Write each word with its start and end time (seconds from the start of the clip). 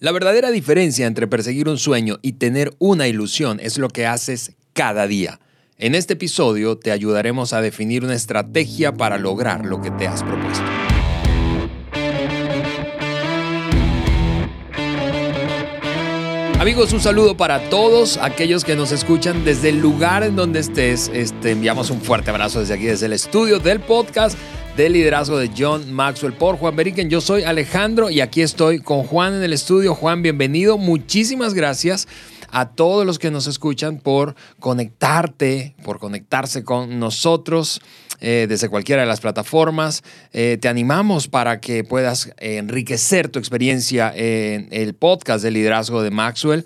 La 0.00 0.12
verdadera 0.12 0.52
diferencia 0.52 1.08
entre 1.08 1.26
perseguir 1.26 1.68
un 1.68 1.76
sueño 1.76 2.20
y 2.22 2.34
tener 2.34 2.72
una 2.78 3.08
ilusión 3.08 3.58
es 3.58 3.78
lo 3.78 3.88
que 3.88 4.06
haces 4.06 4.52
cada 4.72 5.08
día. 5.08 5.40
En 5.76 5.96
este 5.96 6.12
episodio 6.12 6.78
te 6.78 6.92
ayudaremos 6.92 7.52
a 7.52 7.60
definir 7.60 8.04
una 8.04 8.14
estrategia 8.14 8.92
para 8.92 9.18
lograr 9.18 9.66
lo 9.66 9.80
que 9.80 9.90
te 9.90 10.06
has 10.06 10.22
propuesto. 10.22 10.64
Amigos, 16.60 16.92
un 16.92 17.00
saludo 17.00 17.36
para 17.36 17.68
todos 17.68 18.18
aquellos 18.18 18.64
que 18.64 18.76
nos 18.76 18.92
escuchan 18.92 19.44
desde 19.44 19.70
el 19.70 19.80
lugar 19.80 20.22
en 20.22 20.36
donde 20.36 20.60
estés. 20.60 21.10
Este, 21.12 21.50
enviamos 21.50 21.90
un 21.90 22.00
fuerte 22.00 22.30
abrazo 22.30 22.60
desde 22.60 22.74
aquí, 22.74 22.84
desde 22.84 23.06
el 23.06 23.14
estudio 23.14 23.58
del 23.58 23.80
podcast 23.80 24.38
del 24.78 24.92
liderazgo 24.92 25.38
de 25.38 25.50
John 25.58 25.92
Maxwell 25.92 26.34
por 26.34 26.56
Juan 26.56 26.76
Beriken. 26.76 27.10
Yo 27.10 27.20
soy 27.20 27.42
Alejandro 27.42 28.10
y 28.10 28.20
aquí 28.20 28.42
estoy 28.42 28.78
con 28.78 29.02
Juan 29.02 29.34
en 29.34 29.42
el 29.42 29.52
estudio. 29.52 29.92
Juan, 29.92 30.22
bienvenido. 30.22 30.78
Muchísimas 30.78 31.52
gracias 31.52 32.06
a 32.52 32.68
todos 32.68 33.04
los 33.04 33.18
que 33.18 33.32
nos 33.32 33.48
escuchan 33.48 33.98
por 33.98 34.36
conectarte, 34.60 35.74
por 35.82 35.98
conectarse 35.98 36.62
con 36.62 37.00
nosotros 37.00 37.80
eh, 38.20 38.46
desde 38.48 38.68
cualquiera 38.68 39.02
de 39.02 39.08
las 39.08 39.20
plataformas. 39.20 40.04
Eh, 40.32 40.58
te 40.60 40.68
animamos 40.68 41.26
para 41.26 41.60
que 41.60 41.82
puedas 41.82 42.32
enriquecer 42.38 43.30
tu 43.30 43.40
experiencia 43.40 44.12
en 44.14 44.68
el 44.70 44.94
podcast 44.94 45.42
de 45.42 45.50
liderazgo 45.50 46.02
de 46.02 46.12
Maxwell. 46.12 46.64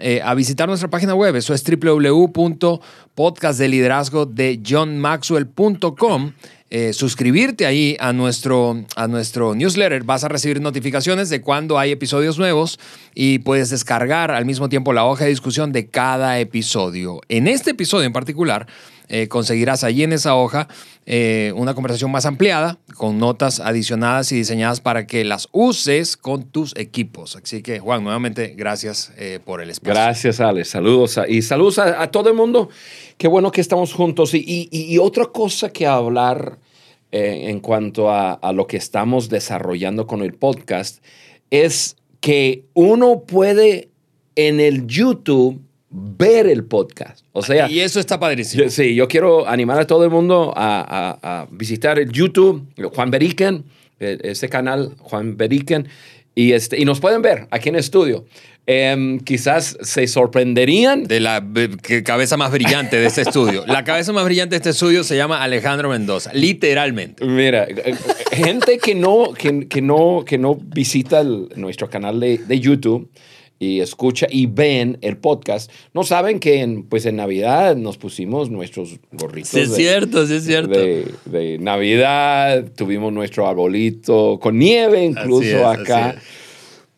Eh, 0.00 0.20
a 0.24 0.34
visitar 0.34 0.66
nuestra 0.66 0.90
página 0.90 1.14
web. 1.14 1.36
Eso 1.36 1.54
es 1.54 1.62
www.podcastdeliderazgo 1.62 4.26
de 4.26 4.60
johnmaxwell.com. 4.68 6.32
Eh, 6.70 6.92
suscribirte 6.92 7.66
ahí 7.66 7.96
a 8.00 8.12
nuestro, 8.12 8.84
a 8.96 9.06
nuestro 9.06 9.54
newsletter. 9.54 10.02
Vas 10.02 10.24
a 10.24 10.28
recibir 10.28 10.60
notificaciones 10.60 11.28
de 11.28 11.40
cuando 11.40 11.78
hay 11.78 11.92
episodios 11.92 12.38
nuevos 12.38 12.80
y 13.14 13.38
puedes 13.40 13.70
descargar 13.70 14.30
al 14.30 14.44
mismo 14.44 14.68
tiempo 14.68 14.92
la 14.92 15.04
hoja 15.04 15.24
de 15.24 15.30
discusión 15.30 15.72
de 15.72 15.86
cada 15.86 16.40
episodio. 16.40 17.20
En 17.28 17.48
este 17.48 17.72
episodio 17.72 18.06
en 18.06 18.12
particular, 18.12 18.66
eh, 19.08 19.28
conseguirás 19.28 19.84
allí 19.84 20.02
en 20.02 20.12
esa 20.12 20.34
hoja 20.34 20.68
eh, 21.06 21.52
una 21.56 21.74
conversación 21.74 22.10
más 22.10 22.26
ampliada 22.26 22.78
con 22.96 23.18
notas 23.18 23.60
adicionadas 23.60 24.32
y 24.32 24.36
diseñadas 24.36 24.80
para 24.80 25.06
que 25.06 25.24
las 25.24 25.48
uses 25.52 26.16
con 26.16 26.44
tus 26.44 26.74
equipos. 26.76 27.36
Así 27.36 27.62
que, 27.62 27.78
Juan, 27.78 28.02
nuevamente, 28.02 28.54
gracias 28.56 29.12
por 29.44 29.60
el 29.60 29.70
espacio. 29.70 29.94
Gracias, 29.94 30.40
Alex. 30.40 30.68
Saludos 30.68 31.20
y 31.28 31.42
saludos 31.42 31.78
a, 31.78 32.10
todo 32.10 32.30
el 32.30 32.34
mundo. 32.34 32.70
Qué 33.18 33.28
bueno 33.28 33.52
que 33.52 33.60
estamos 33.60 33.92
juntos. 33.92 34.32
y 34.34 34.98
otra 34.98 35.26
cosa 35.26 35.70
que 35.70 35.86
hablar 35.86 36.58
eh, 37.16 37.48
en 37.48 37.60
cuanto 37.60 38.10
a, 38.10 38.52
lo 38.52 38.66
que 38.66 38.76
estamos 38.76 39.28
desarrollando 39.28 40.04
con 40.04 40.22
el 40.22 40.34
podcast 40.34 41.00
es 41.48 41.96
que 42.18 42.64
uno 42.74 43.20
puede 43.20 43.88
en 44.34 44.58
el 44.58 44.88
YouTube 44.88 45.63
ver 45.94 46.48
el 46.48 46.64
podcast. 46.64 47.24
O 47.32 47.42
sea, 47.42 47.70
y 47.70 47.80
eso 47.80 48.00
está 48.00 48.18
padrísimo. 48.18 48.68
sí, 48.68 48.94
yo 48.94 49.06
quiero 49.06 49.46
animar 49.46 49.78
a 49.78 49.86
todo 49.86 50.04
el 50.04 50.10
mundo 50.10 50.52
a, 50.56 51.46
visitar 51.50 51.98
el 51.98 52.10
YouTube, 52.10 52.66
Juan 52.92 53.10
Beriken, 53.10 53.64
e, 54.00 54.18
ese 54.24 54.48
canal, 54.48 54.94
Juan 54.98 55.36
Beriken, 55.36 55.88
y, 56.34 56.52
este, 56.52 56.80
y 56.80 56.84
nos 56.84 56.98
pueden 56.98 57.22
ver 57.22 57.46
aquí 57.50 57.68
en 57.68 57.76
el 57.76 57.80
estudio. 57.80 58.24
Em, 58.66 59.20
quizás 59.20 59.76
se 59.82 60.06
sorprenderían. 60.06 61.04
De 61.04 61.20
la 61.20 61.44
cabeza 62.02 62.38
más 62.38 62.50
brillante 62.50 62.96
de 62.96 63.06
este 63.06 63.20
estudio. 63.20 63.64
La 63.66 63.84
cabeza 63.84 64.12
más 64.12 64.24
brillante 64.24 64.54
de 64.54 64.56
este 64.56 64.70
estudio 64.70 65.04
se 65.04 65.16
llama 65.16 65.42
Alejandro 65.42 65.90
Mendoza, 65.90 66.32
literalmente. 66.32 67.24
Mira, 67.26 67.64
eh, 67.64 67.74
eh, 67.84 67.94
gente 68.32 68.78
que 68.78 68.94
no, 68.94 69.34
que, 69.34 69.82
no, 69.82 70.24
que 70.26 70.38
no 70.38 70.54
visita 70.54 71.22
nuestro 71.22 71.90
canal 71.90 72.18
de, 72.18 72.58
YouTube 72.58 73.10
y 73.64 73.80
escucha 73.80 74.26
y 74.30 74.46
ven 74.46 74.98
el 75.00 75.16
podcast, 75.16 75.70
no 75.92 76.04
saben 76.04 76.38
que 76.38 76.60
en, 76.60 76.84
pues 76.84 77.06
en 77.06 77.16
Navidad 77.16 77.76
nos 77.76 77.96
pusimos 77.96 78.50
nuestros 78.50 78.98
gorritos. 79.12 79.50
Sí, 79.50 79.60
es 79.60 79.74
cierto, 79.74 80.26
sí 80.26 80.34
es 80.34 80.44
cierto. 80.44 80.78
De, 80.78 81.58
Navidad, 81.60 82.72
tuvimos 82.76 83.12
nuestro 83.12 83.48
arbolito 83.48 84.38
con 84.40 84.58
nieve 84.58 85.04
incluso 85.04 85.66
acá. 85.66 86.16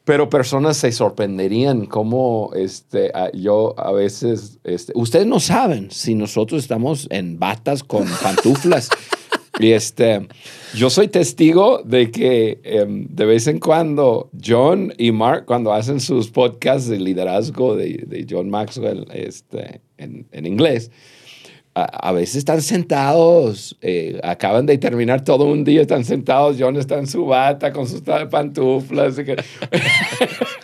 Pero 0.04 0.30
personas 0.30 0.76
se 0.76 0.92
sorprenderían 0.92 1.86
cómo 1.86 2.52
este, 2.54 3.10
yo 3.34 3.74
a 3.76 3.90
veces, 3.90 4.60
este, 4.62 4.92
ustedes 4.94 5.26
no 5.26 5.40
saben 5.40 5.90
si 5.90 6.14
nosotros 6.14 6.62
estamos 6.62 7.08
en 7.10 7.40
batas 7.40 7.82
con 7.82 8.06
pantuflas. 8.22 8.88
y 9.58 9.72
este, 9.72 10.26
yo 10.74 10.90
soy 10.90 11.08
testigo 11.08 11.82
de 11.84 12.10
que 12.10 12.60
em, 12.62 13.06
de 13.08 13.24
vez 13.24 13.46
en 13.46 13.58
cuando 13.58 14.30
John 14.44 14.92
y 14.98 15.12
Mark, 15.12 15.46
cuando 15.46 15.72
hacen 15.72 16.00
sus 16.00 16.28
podcasts 16.30 16.88
de 16.88 16.98
liderazgo 16.98 17.74
de, 17.74 18.04
de 18.06 18.26
John 18.28 18.50
Maxwell 18.50 19.06
este, 19.12 19.80
en, 19.96 20.26
en 20.32 20.46
inglés, 20.46 20.90
a, 21.78 22.12
veces 22.12 22.36
están 22.36 22.62
sentados, 22.62 23.76
eh, 23.82 24.18
acaban 24.22 24.64
de 24.64 24.78
terminar 24.78 25.22
todo 25.22 25.44
un 25.44 25.62
día, 25.62 25.82
están 25.82 26.06
sentados, 26.06 26.56
John 26.58 26.76
está 26.76 26.96
en 26.96 27.06
su 27.06 27.26
bata 27.26 27.70
con 27.70 27.86
sus 27.86 28.00
pantuflas. 28.00 29.16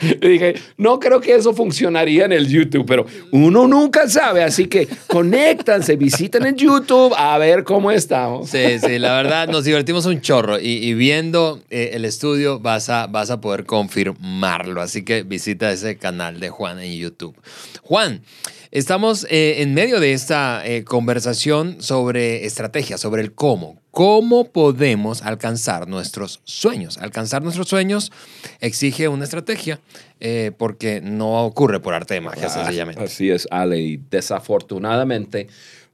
y 0.00 0.27
dije, 0.27 0.55
no 0.78 0.99
creo 0.99 1.21
que 1.21 1.34
eso 1.34 1.53
funcionaría 1.53 2.25
en 2.25 2.33
el 2.33 2.49
YouTube, 2.49 2.87
pero 2.87 3.05
uno 3.31 3.69
nunca 3.69 4.09
sabe, 4.09 4.43
así 4.43 4.69
que 4.69 4.89
conéctanse, 5.06 5.97
visiten 5.97 6.47
el 6.47 6.56
YouTube 6.56 7.12
a 7.15 7.37
ver 7.37 7.62
cómo 7.65 7.91
estamos. 7.91 8.49
Sí, 8.49 8.79
sí, 8.79 8.99
la 8.99 9.15
verdad 9.15 9.49
nos 9.49 9.65
divertimos 9.65 10.06
un 10.06 10.23
chorro 10.23 10.59
y, 10.59 10.94
viendo 10.94 11.61
eh, 11.69 11.91
el 11.93 12.06
estudio 12.06 12.59
vas 12.59 12.89
a, 12.89 13.06
vas 13.06 13.29
a 13.29 13.39
poder 13.39 13.67
confirmarlo, 13.67 14.81
así 14.81 15.05
que 15.05 15.25
visita 15.25 15.71
ese 15.71 15.99
canal 15.99 16.41
de 16.41 16.49
Juan 16.49 16.81
en 16.81 16.97
YouTube. 16.97 17.37
Juan, 17.83 18.23
Estamos 18.72 19.27
eh, 19.28 19.60
en 19.60 19.75
medio 19.75 20.00
de 20.00 20.15
esta 20.15 20.66
eh, 20.66 20.83
conversación 20.83 21.83
sobre 21.83 22.47
estrategia, 22.47 22.97
sobre 22.97 23.21
el 23.21 23.34
cómo. 23.34 23.83
¿Cómo 23.91 24.50
podemos 24.50 25.21
alcanzar 25.21 25.87
nuestros 25.88 26.41
sueños? 26.44 26.97
Alcanzar 26.97 27.43
nuestros 27.43 27.69
sueños 27.69 28.12
exige 28.61 29.09
una 29.09 29.25
estrategia 29.25 29.78
eh, 30.21 30.53
porque 30.56 31.03
no 31.03 31.44
ocurre 31.44 31.81
por 31.81 31.93
arte 31.93 32.15
de 32.15 32.22
magia, 32.22 32.47
ah, 32.47 32.49
sencillamente. 32.49 33.05
Así 33.05 33.28
es, 33.28 33.47
Ale. 33.50 33.78
Y 33.78 34.00
desafortunadamente, 34.09 35.49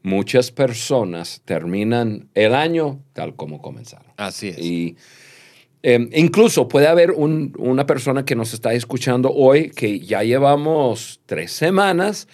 muchas 0.04 0.52
personas 0.52 1.42
terminan 1.44 2.28
el 2.34 2.54
año 2.54 3.00
tal 3.12 3.34
como 3.34 3.60
comenzaron. 3.60 4.12
Así 4.16 4.50
es. 4.50 4.58
Y 4.60 4.96
em, 5.82 6.08
incluso 6.12 6.68
puede 6.68 6.86
haber 6.86 7.10
una 7.10 7.86
persona 7.86 8.24
que 8.24 8.36
nos 8.36 8.54
está 8.54 8.72
escuchando 8.72 9.32
hoy 9.32 9.70
que 9.70 9.98
ya 9.98 10.22
llevamos 10.22 11.18
tres 11.26 11.50
semanas 11.50 12.28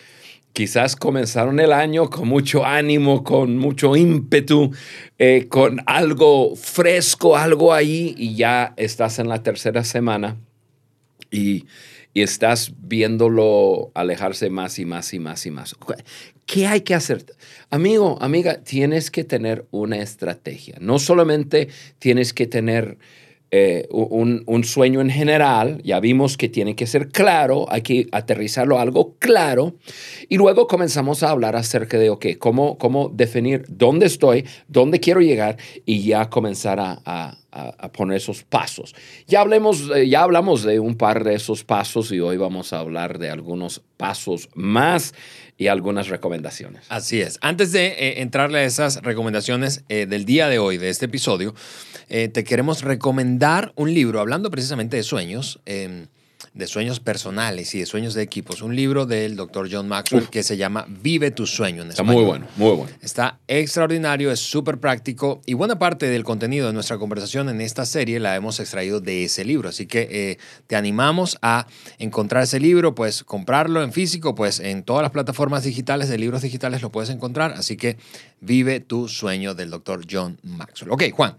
quizás 0.55 0.95
comenzaron 0.95 1.61
el 1.61 1.73
año 1.73 2.09
con 2.09 2.29
mucho 2.29 2.65
ánimo, 2.65 3.25
con 3.25 3.59
mucho 3.59 3.97
ímpetu, 3.97 4.71
eh, 5.19 5.47
con 5.49 5.83
algo 5.85 6.57
fresco, 6.57 7.37
algo 7.37 7.75
ahí, 7.75 8.15
y 8.17 8.37
ya 8.37 8.73
estás 8.77 9.19
en 9.19 9.29
la 9.29 9.43
tercera 9.43 9.85
semana 9.85 10.39
y, 11.31 11.67
estás 12.15 12.73
viéndolo 12.79 13.91
alejarse 13.93 14.49
más 14.49 14.79
y 14.79 14.85
más 14.85 15.13
y 15.13 15.19
más 15.19 15.47
y 15.47 15.51
más. 15.51 15.75
¿Qué 16.47 16.69
hay 16.69 16.83
que 16.83 16.95
hacer? 16.95 17.27
Amigo, 17.71 18.19
amiga, 18.21 18.63
tienes 18.63 19.11
que 19.11 19.25
tener 19.25 19.67
una 19.73 19.97
estrategia. 19.97 20.77
No 20.81 21.01
solamente 21.01 21.71
tienes 21.99 22.33
que 22.33 22.47
tener 22.47 22.99
eh, 23.57 23.87
un, 23.93 24.65
sueño 24.65 25.01
en 25.01 25.11
general, 25.11 25.81
ya 25.85 26.01
vimos 26.01 26.37
que 26.37 26.49
tiene 26.49 26.75
que 26.75 26.89
ser 26.89 27.11
claro, 27.11 27.67
hay 27.69 27.83
que 27.83 28.09
aterrizarlo 28.11 28.81
a 28.81 28.83
algo 28.83 29.15
claro, 29.21 29.77
y 30.29 30.39
luego 30.39 30.67
comenzamos 30.67 31.23
a 31.23 31.31
hablar 31.31 31.55
acerca 31.55 31.97
de, 31.97 32.11
ok, 32.11 32.27
cómo, 32.41 32.79
cómo 32.79 33.11
definir 33.11 33.65
dónde 33.69 34.07
estoy, 34.07 34.45
dónde 34.67 34.99
quiero 34.99 35.21
llegar, 35.21 35.57
y 35.87 36.03
ya 36.03 36.29
comenzar 36.31 36.81
a, 36.81 37.39
poner 37.93 38.17
esos 38.17 38.43
pasos. 38.43 38.93
Ya, 39.29 39.41
hablemos, 39.41 39.89
eh, 39.95 40.09
ya 40.09 40.25
hablamos 40.25 40.65
de 40.65 40.81
un 40.81 40.97
par 40.97 41.23
de 41.23 41.37
esos 41.37 41.63
pasos 41.63 42.11
y 42.11 42.19
hoy 42.19 42.37
vamos 42.37 42.73
a 42.73 42.81
hablar 42.81 43.21
de 43.21 43.31
algunos 43.31 43.81
pasos 43.97 44.49
más 44.57 45.15
y 45.57 45.69
algunas 45.69 46.09
recomendaciones. 46.09 46.85
Así 46.89 47.21
es. 47.21 47.39
Antes 47.41 47.73
de 47.73 47.87
eh, 47.87 48.23
entrarle 48.23 48.59
a 48.59 48.65
esas 48.65 49.03
recomendaciones 49.03 49.85
del 49.89 50.25
día 50.25 50.49
de 50.49 50.59
hoy, 50.59 50.79
de 50.79 50.89
este 50.89 51.07
episodio, 51.07 51.55
eh, 52.09 52.29
te 52.29 52.45
queremos 52.45 52.83
recomendar 52.83 53.73
un 53.77 53.93
libro 53.93 54.21
hablando 54.21 54.51
precisamente 54.51 54.97
de 54.97 55.03
sueños. 55.03 55.61
De 56.55 56.67
sueños 56.67 57.01
personales 57.01 57.75
y 57.75 57.81
de 57.81 57.87
sueños 57.87 58.15
de 58.15 58.23
equipos. 58.23 58.63
Un 58.63 58.77
libro 58.77 59.07
del 59.07 59.35
doctor 59.35 59.69
John 59.71 59.89
Maxwell 59.89 60.29
que 60.31 60.43
se 60.43 60.57
llama 60.57 60.87
Vive 60.89 61.33
tu 61.33 61.47
sueño. 61.47 61.83
En 61.83 61.91
Está 61.91 62.05
muy 62.05 62.25
bueno, 62.25 62.47
muy 62.57 62.77
bueno. 62.77 62.93
Está 63.03 63.41
extraordinario, 63.49 64.31
es 64.31 64.39
súper 64.39 64.79
práctico 64.79 65.43
y 65.47 65.55
buena 65.55 65.79
parte 65.79 66.07
del 66.07 66.23
contenido 66.23 66.69
de 66.69 66.73
nuestra 66.73 66.97
conversación 66.97 67.49
en 67.49 67.61
esta 67.61 67.85
serie 67.85 68.21
la 68.21 68.37
hemos 68.37 68.61
extraído 68.61 69.01
de 69.01 69.25
ese 69.25 69.45
libro. 69.45 69.69
Así 69.69 69.87
que 69.87 70.09
eh, 70.11 70.39
te 70.69 70.77
animamos 70.77 71.39
a 71.43 71.67
encontrar 71.99 72.45
ese 72.45 72.61
libro, 72.61 72.95
pues 72.95 73.25
comprarlo 73.25 73.83
en 73.83 73.93
físico, 73.93 74.35
pues 74.35 74.61
en 74.61 74.85
todas 74.85 75.03
las 75.03 75.11
plataformas 75.11 75.65
digitales 75.65 76.09
de 76.09 76.19
libros 76.19 76.43
digitales 76.43 76.83
lo 76.83 76.91
puedes 76.91 77.11
encontrar. 77.11 77.53
Así 77.53 77.77
que 77.77 77.97
Vive 78.45 78.81
tu 78.81 79.09
sueño 79.09 79.55
del 79.55 79.71
doctor 79.71 80.05
John 80.09 80.39
Maxwell. 80.43 80.93
Ok, 80.93 81.05
Juan. 81.13 81.37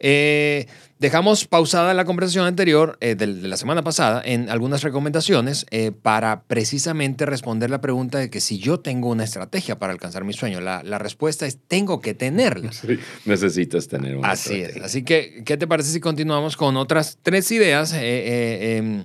Eh, 0.00 0.66
Dejamos 0.98 1.44
pausada 1.44 1.94
la 1.94 2.04
conversación 2.04 2.44
anterior 2.44 2.98
eh, 3.00 3.14
de, 3.14 3.28
la 3.28 3.56
semana 3.56 3.84
pasada 3.84 4.20
en 4.24 4.50
algunas 4.50 4.82
recomendaciones 4.82 5.64
eh, 5.70 5.92
para 5.92 6.42
precisamente 6.42 7.24
responder 7.24 7.70
la 7.70 7.80
pregunta 7.80 8.18
de 8.18 8.30
que 8.30 8.40
si 8.40 8.58
yo 8.58 8.80
tengo 8.80 9.08
una 9.08 9.22
estrategia 9.22 9.78
para 9.78 9.92
alcanzar 9.92 10.24
mi 10.24 10.32
sueño, 10.32 10.60
la, 10.60 10.82
respuesta 10.98 11.46
es 11.46 11.58
tengo 11.68 12.00
que 12.00 12.14
tenerla. 12.14 12.72
Sí, 12.78 12.98
necesitas 13.26 13.86
tener 13.88 14.16
una 14.16 14.30
Así 14.30 14.60
es. 14.60 14.76
Así 14.78 15.02
que, 15.02 15.42
¿qué 15.44 15.56
te 15.56 15.66
parece 15.66 15.90
si 15.90 16.00
continuamos 16.00 16.56
con 16.56 16.76
otras 16.76 17.18
tres 17.22 17.50
ideas 17.50 17.92
eh, 17.92 18.76
em, 18.76 19.04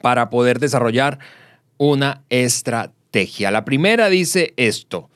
para 0.00 0.30
poder 0.30 0.60
desarrollar 0.60 1.18
una 1.78 2.22
estrategia? 2.30 3.50
La 3.50 3.64
primera 3.64 4.08
dice 4.08 4.54
esto, 4.56 5.10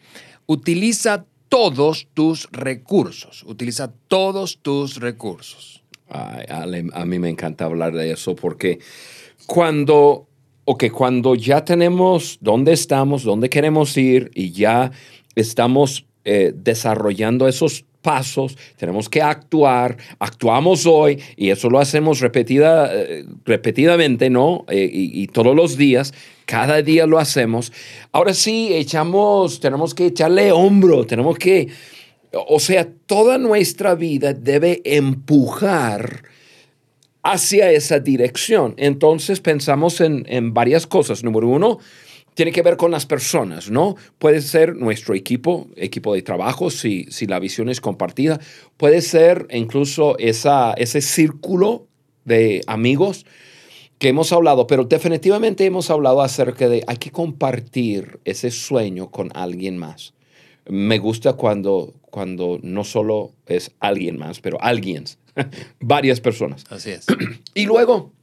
utiliza 0.46 1.24
todos 1.48 2.08
tus 2.12 2.48
recursos, 2.50 3.44
utiliza 3.44 3.92
todos 4.08 4.58
tus 4.62 4.96
recursos 4.96 5.85
a 6.08 7.04
mí 7.04 7.18
me 7.18 7.28
encanta 7.28 7.64
hablar 7.64 7.94
de 7.94 8.12
eso 8.12 8.36
porque 8.36 8.78
cuando, 9.46 10.26
okay, 10.64 10.90
cuando 10.90 11.34
ya 11.34 11.64
tenemos 11.64 12.38
dónde 12.40 12.72
estamos, 12.72 13.22
dónde 13.22 13.48
queremos 13.48 13.96
ir 13.96 14.30
y 14.34 14.52
ya 14.52 14.90
estamos 15.34 16.06
eh, 16.24 16.52
desarrollando 16.54 17.46
esos 17.46 17.84
pasos, 18.02 18.56
tenemos 18.76 19.08
que 19.08 19.20
actuar, 19.20 19.96
actuamos 20.18 20.86
hoy 20.86 21.20
y 21.36 21.50
eso 21.50 21.68
lo 21.70 21.80
hacemos 21.80 22.20
repetida, 22.20 22.88
eh, 22.92 23.24
repetidamente, 23.44 24.30
¿no? 24.30 24.64
Eh, 24.68 24.88
y, 24.92 25.22
y, 25.22 25.26
todos 25.26 25.56
los 25.56 25.76
días, 25.76 26.14
cada 26.44 26.82
día 26.82 27.06
lo 27.06 27.18
hacemos. 27.18 27.72
Ahora 28.12 28.32
sí, 28.32 28.72
echamos, 28.72 29.58
tenemos 29.60 29.94
que 29.94 30.06
echarle 30.06 30.52
hombro, 30.52 31.04
tenemos 31.04 31.36
que 31.36 31.68
o 32.48 32.58
sea, 32.58 32.88
toda 33.06 33.38
nuestra 33.38 33.94
vida 33.94 34.32
debe 34.32 34.82
empujar 34.84 36.22
hacia 37.22 37.72
esa 37.72 37.98
dirección. 37.98 38.74
Entonces 38.76 39.40
pensamos 39.40 40.00
en, 40.00 40.54
varias 40.54 40.86
cosas. 40.86 41.24
Número 41.24 41.48
uno, 41.48 41.78
tiene 42.34 42.52
que 42.52 42.62
ver 42.62 42.76
con 42.76 42.90
las 42.90 43.06
personas, 43.06 43.70
¿no? 43.70 43.96
Puede 44.18 44.40
ser 44.42 44.76
nuestro 44.76 45.14
equipo, 45.14 45.68
equipo 45.74 46.14
de 46.14 46.22
trabajo, 46.22 46.70
si, 46.70 47.06
si 47.10 47.26
la 47.26 47.40
visión 47.40 47.68
es 47.68 47.80
compartida. 47.80 48.38
Puede 48.76 49.00
ser 49.00 49.48
incluso 49.50 50.16
esa, 50.18 50.72
ese 50.74 51.00
círculo 51.00 51.88
de 52.24 52.62
amigos 52.66 53.26
que 53.98 54.08
hemos 54.08 54.32
hablado, 54.32 54.66
pero 54.66 54.84
definitivamente 54.84 55.64
hemos 55.64 55.90
hablado 55.90 56.20
acerca 56.20 56.68
de 56.68 56.84
hay 56.86 56.98
que 56.98 57.10
compartir 57.10 58.20
ese 58.24 58.50
sueño 58.50 59.10
con 59.10 59.30
alguien 59.34 59.78
más. 59.78 60.12
Me 60.68 60.98
gusta 60.98 61.34
cuando, 61.34 61.94
cuando 62.16 62.58
no 62.62 62.82
solo 62.82 63.34
es 63.44 63.72
alguien 63.78 64.16
más, 64.16 64.40
pero 64.40 64.56
alguien, 64.62 65.04
varias 65.80 66.18
personas. 66.18 66.64
Así 66.70 66.92
es. 66.92 67.04
Y 67.54 67.66
luego, 67.66 68.14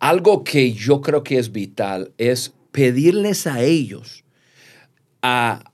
algo 0.00 0.42
que 0.42 0.72
yo 0.72 1.00
creo 1.00 1.22
que 1.22 1.38
es 1.38 1.52
vital 1.52 2.12
es 2.18 2.52
pedirles 2.72 3.46
a 3.46 3.62
ellos 3.62 4.24
a, 5.22 5.70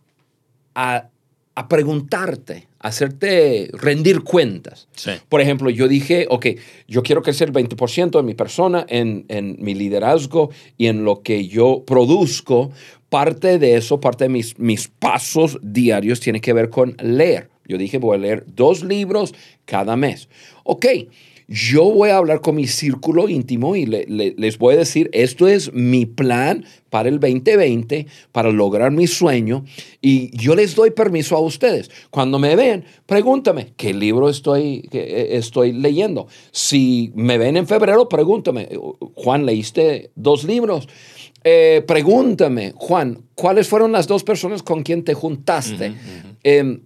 a, 0.75 1.09
a 1.55 1.69
preguntarte, 1.69 2.69
hacerte 2.81 3.71
rendir 3.73 4.21
cuentas. 4.21 4.89
Por 5.31 5.41
ejemplo, 5.41 5.71
yo 5.71 5.89
dije, 5.89 6.27
ok, 6.29 6.47
yo 6.87 7.03
quiero 7.03 7.23
crecer 7.23 7.49
el 7.49 7.55
20% 7.55 8.11
de 8.11 8.23
mi 8.23 8.35
persona 8.35 8.85
en, 8.91 9.25
en, 9.29 9.57
mi 9.59 9.75
liderazgo 9.75 10.51
y 10.77 10.89
en 10.89 11.05
lo 11.05 11.23
que 11.23 11.49
yo 11.49 11.83
produzco, 11.87 12.73
parte 13.08 13.58
de 13.58 13.76
eso, 13.76 14.00
parte 14.00 14.25
de 14.25 14.31
mis, 14.31 14.58
mis 14.58 14.88
pasos 14.88 15.58
diarios 15.62 16.20
tiene 16.20 16.41
que 16.41 16.53
ver 16.53 16.70
con 16.70 16.97
leer. 17.00 17.49
Yo 17.67 17.79
dije, 17.79 17.99
voy 17.99 18.17
a 18.17 18.20
leer 18.20 18.44
dos 18.47 18.82
libros 18.85 19.35
cada 19.64 19.97
mes. 19.97 20.29
Ok, 20.64 20.87
yo 21.49 21.85
voy 21.85 22.11
a 22.11 22.17
hablar 22.17 22.41
con 22.41 22.56
mi 22.56 22.67
círculo 22.67 23.29
íntimo 23.29 23.76
y 23.76 23.87
les 23.87 24.58
voy 24.58 24.75
a 24.75 24.79
decir, 24.79 25.08
esto 25.12 25.47
es 25.47 25.73
mi 25.73 26.05
plan 26.05 26.64
para 26.91 27.08
el 27.08 27.20
2020, 27.20 28.06
para 28.32 28.50
lograr 28.50 28.91
mi 28.91 29.06
sueño, 29.06 29.64
y 30.00 30.37
yo 30.37 30.56
les 30.56 30.75
doy 30.75 30.91
permiso 30.91 31.37
a 31.37 31.41
ustedes. 31.41 31.91
Cuando 32.11 32.41
me 32.41 32.56
ven, 32.56 32.85
pregúntame, 33.06 33.75
¿qué 33.76 33.94
libro 33.94 34.29
estoy, 34.29 34.88
eh, 34.91 35.29
estoy 35.32 35.73
leyendo? 35.73 36.26
Si 36.50 37.12
me 37.14 37.38
ven 37.38 37.56
en 37.56 37.69
febrero, 37.69 38.08
pregúntame, 38.08 38.69
Juan, 39.14 39.47
¿leíste 39.47 40.11
dos 40.17 40.43
libros? 40.43 40.88
Eh, 41.48 41.84
pregúntame, 41.87 42.72
Juan, 42.75 43.22
¿cuáles 43.37 43.69
fueron 43.69 43.93
las 43.93 44.08
dos 44.08 44.25
personas 44.25 44.64
con 44.64 44.82
quien 44.82 45.04
te 45.04 45.14
juntaste? 45.14 45.94
Em, 46.43 46.81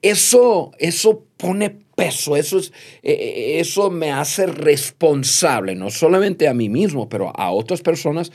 eso, 0.00 0.70
eso 0.78 1.24
pone 1.36 1.76
peso, 1.94 2.34
eso, 2.34 2.58
es, 2.58 2.72
e, 3.02 3.12
e, 3.12 3.60
eso 3.60 3.90
me 3.90 4.12
hace 4.12 4.46
responsable, 4.46 5.74
no 5.74 5.90
solamente 5.90 6.48
a 6.48 6.54
mí 6.54 6.70
mismo, 6.70 7.10
pero 7.10 7.30
a 7.38 7.50
otras 7.50 7.82
personas. 7.82 8.32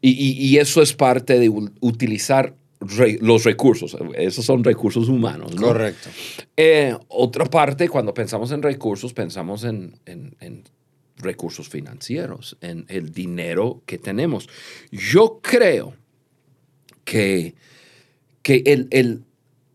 Y, 0.00 0.56
eso 0.56 0.80
es 0.80 0.94
parte 0.94 1.38
de 1.38 1.50
utilizar 1.50 2.54
los 3.20 3.44
recursos. 3.44 3.94
Esos 4.16 4.46
son 4.46 4.64
recursos 4.64 5.10
humanos. 5.10 5.54
Correcto. 5.54 6.08
Eh, 6.56 6.96
otra 7.08 7.44
parte, 7.44 7.90
cuando 7.90 8.14
pensamos 8.14 8.50
en 8.52 8.62
recursos, 8.62 9.12
pensamos 9.12 9.64
en 9.64 9.92
recursos 11.22 11.68
financieros, 11.68 12.56
en 12.60 12.84
el 12.88 13.12
dinero 13.12 13.82
que 13.86 13.98
tenemos. 13.98 14.48
Yo 14.90 15.40
creo 15.42 15.94
que, 17.04 17.54
que 18.42 18.62
el, 18.66 18.88
el, 18.90 19.24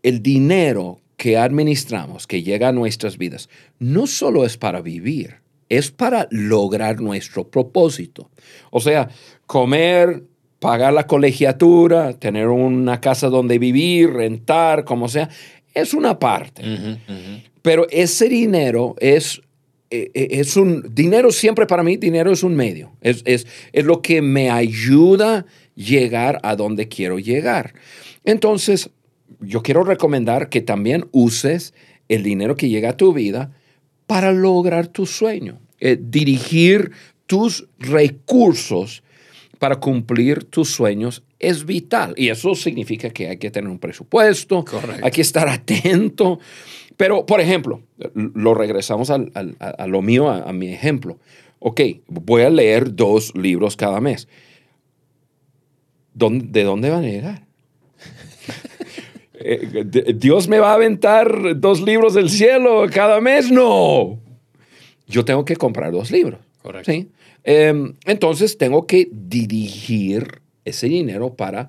el 0.02 0.22
dinero 0.22 1.00
que 1.16 1.38
administramos, 1.38 2.26
que 2.26 2.42
llega 2.42 2.68
a 2.68 2.72
nuestras 2.72 3.18
vidas, 3.18 3.48
no 3.78 4.06
solo 4.06 4.44
es 4.44 4.56
para 4.56 4.80
vivir, 4.82 5.36
es 5.68 5.90
para 5.90 6.28
lograr 6.30 7.00
nuestro 7.00 7.48
propósito. 7.48 8.30
O 8.70 8.80
sea, 8.80 9.08
comer, 9.46 10.24
pagar 10.58 10.92
la 10.92 11.06
colegiatura, 11.06 12.12
tener 12.14 12.48
una 12.48 13.00
casa 13.00 13.28
donde 13.28 13.58
vivir, 13.58 14.10
rentar, 14.10 14.84
como 14.84 15.08
sea, 15.08 15.28
es 15.74 15.94
una 15.94 16.18
parte. 16.18 16.62
Pero 17.62 17.86
ese 17.90 18.28
dinero 18.28 18.94
es 18.98 19.42
es 19.90 20.56
un, 20.56 20.84
dinero 20.92 21.30
siempre 21.30 21.66
para 21.66 21.82
mí, 21.82 21.96
dinero 21.96 22.32
es 22.32 22.42
un 22.42 22.56
medio, 22.56 22.92
es, 23.00 23.22
es, 23.24 23.46
es 23.72 23.84
lo 23.84 24.02
que 24.02 24.20
me 24.22 24.50
ayuda 24.50 25.38
a 25.38 25.46
llegar 25.74 26.40
a 26.42 26.56
donde 26.56 26.88
quiero 26.88 27.18
llegar. 27.18 27.74
Entonces, 28.24 28.90
yo 29.40 29.62
quiero 29.62 29.84
recomendar 29.84 30.48
que 30.48 30.60
también 30.60 31.06
uses 31.12 31.74
el 32.08 32.22
dinero 32.22 32.56
que 32.56 32.68
llega 32.68 32.90
a 32.90 32.96
tu 32.96 33.12
vida 33.12 33.52
para 34.06 34.32
lograr 34.32 34.88
tu 34.88 35.06
sueño, 35.06 35.60
eh, 35.80 35.98
dirigir 36.00 36.92
tus 37.26 37.68
recursos 37.78 39.02
para 39.58 39.76
cumplir 39.76 40.44
tus 40.44 40.70
sueños 40.70 41.22
es 41.38 41.64
vital. 41.64 42.14
Y 42.16 42.28
eso 42.28 42.54
significa 42.54 43.10
que 43.10 43.28
hay 43.28 43.36
que 43.38 43.50
tener 43.50 43.70
un 43.70 43.78
presupuesto, 43.78 44.64
hay 45.02 45.10
que 45.10 45.22
estar 45.22 45.48
atento. 45.48 46.38
Pero, 46.96 47.26
por 47.26 47.40
ejemplo, 47.40 47.82
lo 48.14 48.54
regresamos 48.54 49.10
a 49.10 49.86
lo 49.86 50.02
mío, 50.02 50.30
a, 50.30 50.52
mi 50.52 50.68
ejemplo. 50.72 51.18
Ok, 51.58 51.80
voy 52.06 52.42
a 52.42 52.50
leer 52.50 52.94
dos 52.94 53.34
libros 53.36 53.76
cada 53.76 54.00
mes. 54.00 54.28
¿De 56.14 56.64
dónde 56.64 56.90
van 56.90 57.04
a 57.04 57.08
llegar? 57.08 57.46
Eh, 59.38 59.84
¿Dios 60.14 60.48
me 60.48 60.58
va 60.60 60.70
a 60.70 60.74
aventar 60.74 61.60
dos 61.60 61.82
libros 61.82 62.14
del 62.14 62.30
cielo 62.30 62.86
cada 62.90 63.20
mes? 63.20 63.52
No. 63.52 64.18
Yo 65.06 65.26
tengo 65.26 65.44
que 65.44 65.56
comprar 65.56 65.92
dos 65.92 66.10
libros. 66.10 66.40
Correcto. 66.62 66.90
¿sí? 66.90 67.10
Em, 67.44 67.94
entonces 68.06 68.58
tengo 68.58 68.86
que 68.86 69.08
dirigir 69.12 70.40
ese 70.64 70.88
dinero 70.88 71.34
para, 71.34 71.68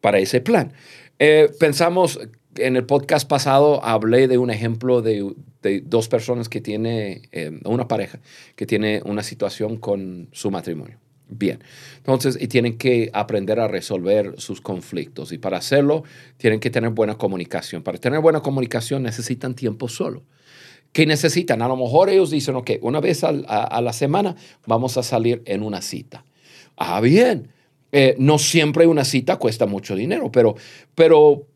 para 0.00 0.18
ese 0.20 0.40
plan. 0.40 0.72
Eh, 1.18 1.50
pensamos, 1.58 2.20
en 2.60 2.76
el 2.76 2.84
podcast 2.84 3.28
pasado 3.28 3.84
hablé 3.84 4.28
de 4.28 4.38
un 4.38 4.50
ejemplo 4.50 5.02
de, 5.02 5.34
dos 5.84 6.08
personas 6.08 6.48
que 6.48 6.60
tiene, 6.60 7.22
em, 7.32 7.60
una 7.64 7.88
pareja, 7.88 8.20
que 8.56 8.66
tiene 8.66 9.02
una 9.04 9.22
situación 9.22 9.76
con 9.76 10.28
su 10.32 10.50
matrimonio. 10.50 10.98
Bien, 11.30 11.62
entonces, 11.98 12.38
y 12.40 12.48
tienen 12.48 12.78
que 12.78 13.10
aprender 13.12 13.60
a 13.60 13.68
resolver 13.68 14.34
sus 14.38 14.62
conflictos. 14.62 15.30
Y 15.32 15.38
para 15.38 15.58
hacerlo, 15.58 16.04
tienen 16.38 16.58
que 16.58 16.70
tener 16.70 16.90
buena 16.90 17.18
comunicación. 17.18 17.82
Para 17.82 17.98
tener 17.98 18.20
buena 18.20 18.40
comunicación 18.40 19.02
necesitan 19.02 19.54
tiempo 19.54 19.88
solo. 19.88 20.22
¿Qué 20.92 21.04
necesitan? 21.04 21.60
A 21.60 21.68
lo 21.68 21.76
mejor 21.76 22.08
ellos 22.08 22.30
dicen, 22.30 22.56
ok, 22.56 22.70
una 22.80 23.00
vez 23.00 23.24
a, 23.24 23.32
la 23.32 23.92
semana 23.92 24.36
vamos 24.66 24.96
a 24.96 25.02
salir 25.02 25.42
en 25.44 25.62
una 25.62 25.82
cita. 25.82 26.24
Ah, 26.76 27.00
bien. 27.02 27.48
Eh, 27.92 28.16
no 28.18 28.38
siempre 28.38 28.86
una 28.86 29.04
cita 29.04 29.36
cuesta 29.36 29.66
mucho 29.66 29.96
dinero, 29.96 30.30
pero, 30.30 30.56
pero 30.94 31.46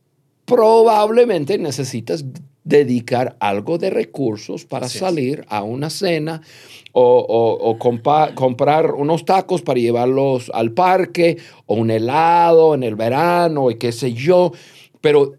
probablemente 0.53 1.59
necesitas 1.59 2.25
dedicar 2.65 3.37
algo 3.41 3.79
de 3.79 3.91
recursos 3.91 4.65
para 4.65 4.89
salir 4.89 5.45
a 5.49 5.63
una 5.63 5.91
cena 5.91 6.43
o, 6.93 7.77
comprar 7.79 8.93
unos 8.93 9.25
tacos 9.25 9.63
para 9.63 9.81
llevarlos 9.81 10.51
al 10.55 10.73
parque 10.73 11.39
o 11.67 11.75
un 11.75 11.91
helado 11.91 12.75
en 12.75 12.83
el 12.83 12.95
verano 12.95 13.71
y 13.71 13.77
qué 13.77 13.93
sé 13.93 14.13
yo. 14.13 14.53
Pero 15.01 15.35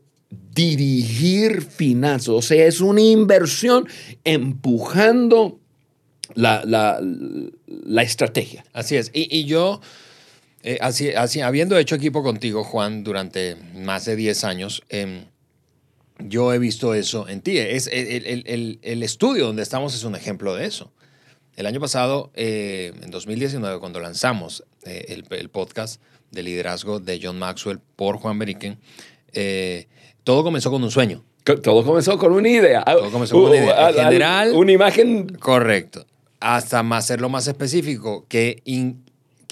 dirigir 0.53 1.61
finanzas, 1.61 2.29
o 2.29 2.41
sea, 2.41 2.65
es 2.65 2.81
una 2.81 3.01
inversión 3.01 3.87
empujando 4.23 5.59
la, 6.35 6.63
la, 6.65 6.99
la 7.01 8.03
estrategia. 8.03 8.65
Así 8.73 8.95
es. 8.95 9.11
Y, 9.13 9.35
y 9.35 9.45
yo, 9.45 9.79
eh, 10.63 10.77
así, 10.79 11.09
así, 11.09 11.41
habiendo 11.41 11.77
hecho 11.77 11.95
equipo 11.95 12.23
contigo, 12.23 12.63
Juan, 12.63 13.03
durante 13.03 13.57
más 13.75 14.05
de 14.05 14.15
10 14.15 14.43
años, 14.45 14.81
eh, 14.87 15.25
yo 16.19 16.53
he 16.53 16.59
visto 16.59 16.93
eso 16.93 17.27
en 17.27 17.41
ti. 17.41 17.57
Es, 17.57 17.87
el, 17.87 18.07
el, 18.07 18.43
el, 18.47 18.79
el, 18.81 19.03
estudio 19.03 19.45
donde 19.45 19.61
estamos 19.61 19.93
es 19.93 20.05
un 20.05 20.15
ejemplo 20.15 20.55
de 20.55 20.65
eso. 20.65 20.93
El 21.57 21.65
año 21.65 21.81
pasado, 21.81 22.31
eh, 22.33 22.93
en 23.01 23.11
2019, 23.11 23.79
cuando 23.79 23.99
lanzamos 23.99 24.63
eh, 24.85 25.21
el, 25.29 25.49
podcast 25.49 26.01
de 26.31 26.43
liderazgo 26.43 27.01
de 27.01 27.19
John 27.21 27.37
Maxwell 27.37 27.79
por 27.97 28.17
Juan 28.17 28.39
Beriken, 28.39 28.79
todo 30.23 30.43
comenzó 30.43 30.71
con 30.71 30.81
un 30.81 30.91
sueño. 30.91 31.25
Todo 31.43 31.83
comenzó 31.83 32.17
con 32.17 32.31
una 32.31 32.47
idea. 32.47 32.85
Todo 32.85 33.11
comenzó 33.11 33.35
con 33.35 33.51
una 33.51 33.57
idea. 33.57 33.89
En 33.89 33.95
general. 33.95 34.53
Una 34.53 34.71
imagen. 34.71 35.27
Correcto. 35.27 36.05
Hasta 36.39 36.83
más 36.83 37.03
hacerlo 37.03 37.27
más 37.29 37.47
específico, 37.47 38.25
que, 38.29 38.61
in, 38.65 39.02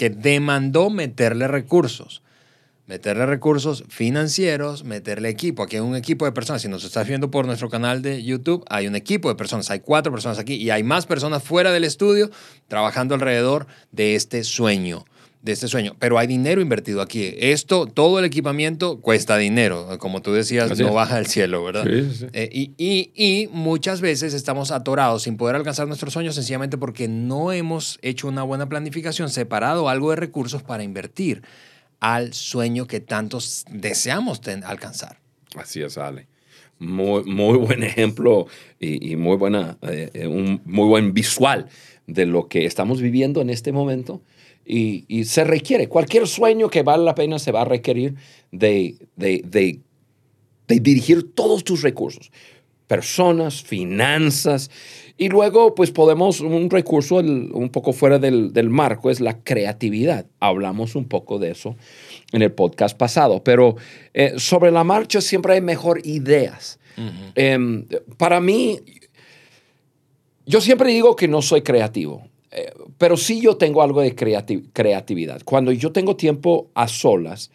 que 0.02 0.10
demandó 0.10 0.90
meterle 0.90 1.48
recursos 1.48 2.24
meterle 2.88 3.28
recursos 3.28 3.86
financieros, 3.88 4.84
meterle 4.84 5.30
equipo. 5.30 5.62
Aquí 5.62 5.76
hay 5.76 5.82
un 5.82 5.96
equipo 5.96 6.26
de 6.26 6.32
personas. 6.32 6.64
Si 6.64 6.68
nos 6.68 6.84
estás 6.84 7.08
viendo 7.08 7.30
por 7.30 7.46
nuestro 7.46 7.70
canal 7.70 8.02
de 8.02 8.22
YouTube, 8.22 8.66
hay 8.68 8.88
un 8.88 8.96
equipo 8.96 9.30
de 9.30 9.36
personas. 9.36 9.70
Hay 9.70 9.80
cuatro 9.80 10.12
personas 10.12 10.40
aquí 10.40 10.56
y 10.56 10.72
hay 10.72 10.84
más 10.84 11.06
personas 11.06 11.42
fuera 11.44 11.72
del 11.72 11.84
estudio 11.86 12.32
trabajando 12.68 13.14
alrededor 13.14 13.68
de 13.92 14.16
este 14.16 14.44
sueño. 14.44 15.06
De 15.42 15.54
este 15.54 15.68
sueño. 15.68 15.96
Pero 15.98 16.20
hay 16.20 16.28
dinero 16.28 16.62
invertido 16.62 17.02
aquí. 17.02 17.34
Esto, 17.40 17.88
todo 17.88 18.20
el 18.20 18.26
equipamiento 18.26 19.00
cuesta 19.02 19.38
dinero. 19.38 19.98
Como 19.98 20.22
tú 20.22 20.34
decías, 20.34 20.70
Así 20.70 20.84
no 20.84 20.90
es. 20.90 20.94
baja 20.94 21.16
del 21.16 21.26
cielo, 21.26 21.64
¿verdad? 21.64 21.84
Sí, 21.84 22.12
sí. 22.14 22.26
Eh, 22.34 22.50
y, 22.52 22.72
y, 22.78 23.12
y 23.16 23.48
muchas 23.48 24.02
veces 24.02 24.36
estamos 24.36 24.70
atorados 24.70 25.24
sin 25.24 25.38
poder 25.38 25.56
alcanzar 25.56 25.88
nuestros 25.88 26.14
sueños 26.14 26.36
sencillamente 26.36 26.78
porque 26.78 27.08
no 27.08 27.52
hemos 27.52 27.98
hecho 28.04 28.28
una 28.28 28.44
buena 28.44 28.70
planificación, 28.70 29.30
separado 29.30 29.90
algo 29.90 30.12
de 30.12 30.18
recursos 30.18 30.62
para 30.62 30.84
invertir 30.84 31.42
al 32.00 32.34
sueño 32.34 32.86
que 32.86 33.00
tantos 33.00 33.66
deseamos 33.72 34.42
alcanzar. 34.64 35.18
Así 35.56 35.82
es, 35.82 35.98
Ale. 35.98 36.28
Muy, 36.78 37.24
muy 37.24 37.58
buen 37.58 37.84
ejemplo 37.84 38.48
y, 38.80 39.12
y 39.12 39.16
muy, 39.16 39.38
buena, 39.38 39.78
eh, 39.82 40.28
un 40.28 40.62
muy 40.66 40.88
buen 40.88 41.14
visual 41.14 41.68
de 42.08 42.26
lo 42.26 42.48
que 42.48 42.66
estamos 42.66 43.02
viviendo 43.02 43.42
en 43.42 43.50
este 43.50 43.72
momento. 43.72 44.22
Y, 44.66 45.06
y, 45.08 45.26
se 45.26 45.44
requiere, 45.44 45.88
cualquier 45.88 46.28
sueño 46.28 46.70
que 46.70 46.84
vale 46.84 47.04
la 47.04 47.16
pena 47.16 47.40
se 47.40 47.52
va 47.52 47.62
a 47.62 47.66
requerir 47.66 48.16
de, 48.52 48.96
de, 49.16 49.42
de, 49.44 49.80
de 50.68 50.80
dirigir 50.80 51.34
todos 51.34 51.64
tus 51.64 51.82
recursos, 51.82 52.32
personas, 52.88 53.64
finanzas, 53.64 54.70
y 55.22 55.30
luego, 55.30 55.76
pues 55.76 55.92
podemos, 55.92 56.42
un 56.42 56.68
recurso 56.72 57.20
el, 57.20 57.52
un 57.54 57.70
poco 57.70 57.94
fuera 57.94 58.18
del, 58.18 58.54
del, 58.54 58.72
marco 58.72 59.12
es 59.12 59.20
la 59.20 59.44
creatividad. 59.44 60.26
Hablamos 60.40 60.96
un 60.96 61.08
poco 61.08 61.38
de 61.38 61.52
eso 61.52 61.76
en 62.32 62.42
el 62.42 62.52
podcast 62.52 62.98
pasado, 62.98 63.44
pero 63.44 63.76
eh, 64.16 64.34
sobre 64.38 64.72
la 64.72 64.84
marcha 64.84 65.22
siempre 65.22 65.54
hay 65.54 65.62
mejor 65.62 66.02
ideas. 66.08 66.80
Uh 66.98 67.02
-huh. 67.02 67.32
eh, 67.36 68.00
para 68.18 68.42
mí, 68.42 68.80
yo 70.48 70.60
siempre 70.60 70.90
digo 70.90 71.16
que 71.16 71.28
no 71.28 71.44
soy 71.44 71.62
creativo, 71.62 72.28
eh, 72.50 72.74
pero 73.02 73.18
sí 73.18 73.42
yo 73.42 73.58
tengo 73.58 73.82
algo 73.82 74.00
de 74.02 74.14
creati 74.14 74.62
creatividad. 74.74 75.42
Cuando 75.44 75.72
yo 75.72 75.92
tengo 75.92 76.16
tiempo 76.16 76.70
a 76.76 76.88
solas, 76.88 77.50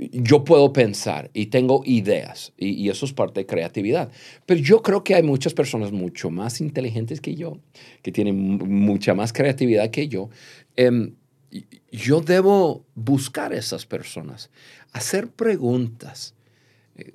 yo 0.00 0.42
puedo 0.42 0.72
pensar 0.72 1.30
y 1.32 1.46
tengo 1.46 1.82
ideas 1.84 2.52
y, 2.58 2.88
eso 2.88 3.06
es 3.06 3.12
parte 3.12 3.38
de 3.38 3.46
creatividad. 3.46 4.10
Pero 4.44 4.58
yo 4.58 4.82
creo 4.82 5.04
que 5.04 5.14
hay 5.14 5.22
muchas 5.22 5.54
personas 5.54 5.92
mucho 5.92 6.30
más 6.30 6.60
inteligentes 6.60 7.20
que 7.20 7.36
yo, 7.36 7.58
que 8.02 8.10
tienen 8.10 8.58
mucha 8.58 9.14
más 9.14 9.32
creatividad 9.32 9.92
que 9.92 10.08
yo. 10.08 10.30
Eh, 10.76 11.12
yo 11.92 12.20
debo 12.20 12.84
buscar 12.96 13.52
a 13.52 13.58
esas 13.58 13.86
personas, 13.86 14.50
hacer 14.90 15.28
preguntas. 15.28 16.34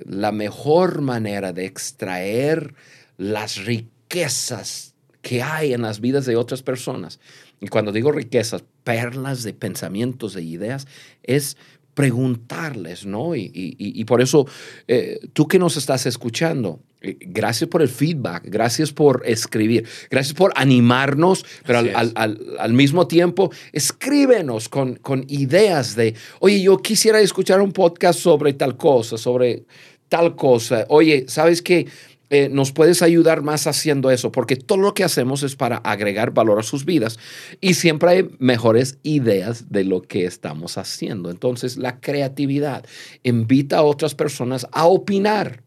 La 0.05 0.31
mejor 0.31 1.01
manera 1.01 1.51
de 1.51 1.65
extraer 1.65 2.75
las 3.17 3.65
riquezas 3.65 4.90
que 5.21 5.41
hay 5.41 5.73
en 5.73 5.81
las 5.81 5.99
vidas 5.99 6.25
de 6.25 6.35
otras 6.35 6.63
personas. 6.63 7.19
Y 7.59 7.67
cuando 7.67 7.91
digo 7.91 8.11
riquezas, 8.11 8.63
perlas 8.83 9.43
de 9.43 9.53
pensamientos, 9.53 10.33
de 10.33 10.43
ideas, 10.43 10.87
es 11.23 11.57
preguntarles, 11.93 13.05
¿no? 13.05 13.35
Y, 13.35 13.51
y, 13.53 13.75
y 13.77 14.05
por 14.05 14.21
eso, 14.21 14.47
eh, 14.87 15.19
tú 15.33 15.47
que 15.47 15.59
nos 15.59 15.77
estás 15.77 16.05
escuchando, 16.05 16.79
eh, 17.01 17.17
gracias 17.19 17.69
por 17.69 17.81
el 17.81 17.89
feedback, 17.89 18.43
gracias 18.45 18.93
por 18.93 19.23
escribir, 19.25 19.87
gracias 20.09 20.33
por 20.33 20.53
animarnos, 20.55 21.45
pero 21.65 21.79
al, 21.79 21.95
al, 21.95 22.11
al, 22.15 22.39
al, 22.59 22.73
mismo 22.73 23.07
tiempo, 23.07 23.51
escríbenos 23.73 24.69
con, 24.69 24.95
con 24.95 25.25
ideas 25.27 25.95
de, 25.95 26.15
oye, 26.39 26.61
yo 26.61 26.77
quisiera 26.77 27.19
escuchar 27.19 27.61
un 27.61 27.71
podcast 27.71 28.19
sobre 28.19 28.53
tal 28.53 28.77
cosa, 28.77 29.17
sobre 29.17 29.65
tal 30.11 30.35
cosa. 30.35 30.85
Oye, 30.89 31.25
¿sabes 31.27 31.61
qué? 31.61 31.87
Eh, 32.33 32.47
nos 32.49 32.71
puedes 32.71 33.01
ayudar 33.01 33.41
más 33.41 33.67
haciendo 33.67 34.09
eso, 34.09 34.31
porque 34.31 34.55
todo 34.55 34.77
lo 34.77 34.93
que 34.93 35.03
hacemos 35.03 35.43
es 35.43 35.57
para 35.57 35.75
agregar 35.77 36.31
valor 36.31 36.59
a 36.59 36.63
sus 36.63 36.85
vidas 36.85 37.19
y 37.59 37.73
siempre 37.73 38.09
hay 38.09 38.29
mejores 38.39 38.99
ideas 39.03 39.69
de 39.69 39.83
lo 39.83 40.01
que 40.01 40.23
estamos 40.23 40.77
haciendo. 40.77 41.29
Entonces, 41.29 41.75
la 41.75 41.99
creatividad 41.99 42.85
invita 43.23 43.79
a 43.79 43.83
otras 43.83 44.15
personas 44.15 44.65
a 44.71 44.85
opinar, 44.85 45.61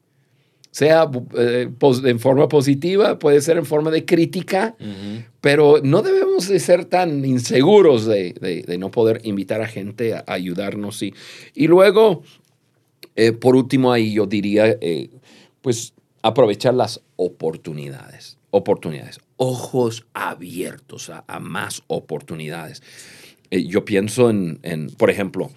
sea 0.71 1.11
eh, 1.37 1.69
en 2.05 2.19
forma 2.19 2.49
positiva, 2.49 3.19
puede 3.19 3.43
ser 3.43 3.59
en 3.59 3.67
forma 3.67 3.91
de 3.91 4.07
crítica, 4.07 4.75
uh 4.81 4.85
-huh. 4.85 5.27
pero 5.43 5.81
no 5.85 6.01
debemos 6.01 6.49
de 6.49 6.59
ser 6.61 6.87
tan 6.87 7.27
inseguros 7.27 8.07
de, 8.07 8.33
de, 8.41 8.63
de, 8.63 8.79
no 8.79 8.91
poder 8.91 9.21
invitar 9.25 9.61
a 9.61 9.69
gente 9.69 10.15
a, 10.15 10.25
ayudarnos. 10.27 11.03
Y, 11.03 11.13
y 11.55 11.67
luego, 11.67 12.23
eh, 13.17 13.33
por 13.33 13.55
último, 13.55 13.93
ahí 13.93 14.15
yo 14.15 14.27
diría, 14.27 14.79
eh, 14.81 15.11
pues 15.61 15.94
aprovechar 16.25 16.73
las 16.73 17.03
oportunidades. 17.17 18.39
Oportunidades. 18.51 19.21
Ojos 19.37 20.07
abiertos 20.15 21.11
a, 21.11 21.39
más 21.39 21.83
oportunidades. 21.87 22.83
Eh, 23.51 23.67
yo 23.67 23.85
pienso 23.85 24.31
en, 24.31 24.91
por 24.97 25.11
ejemplo, 25.11 25.51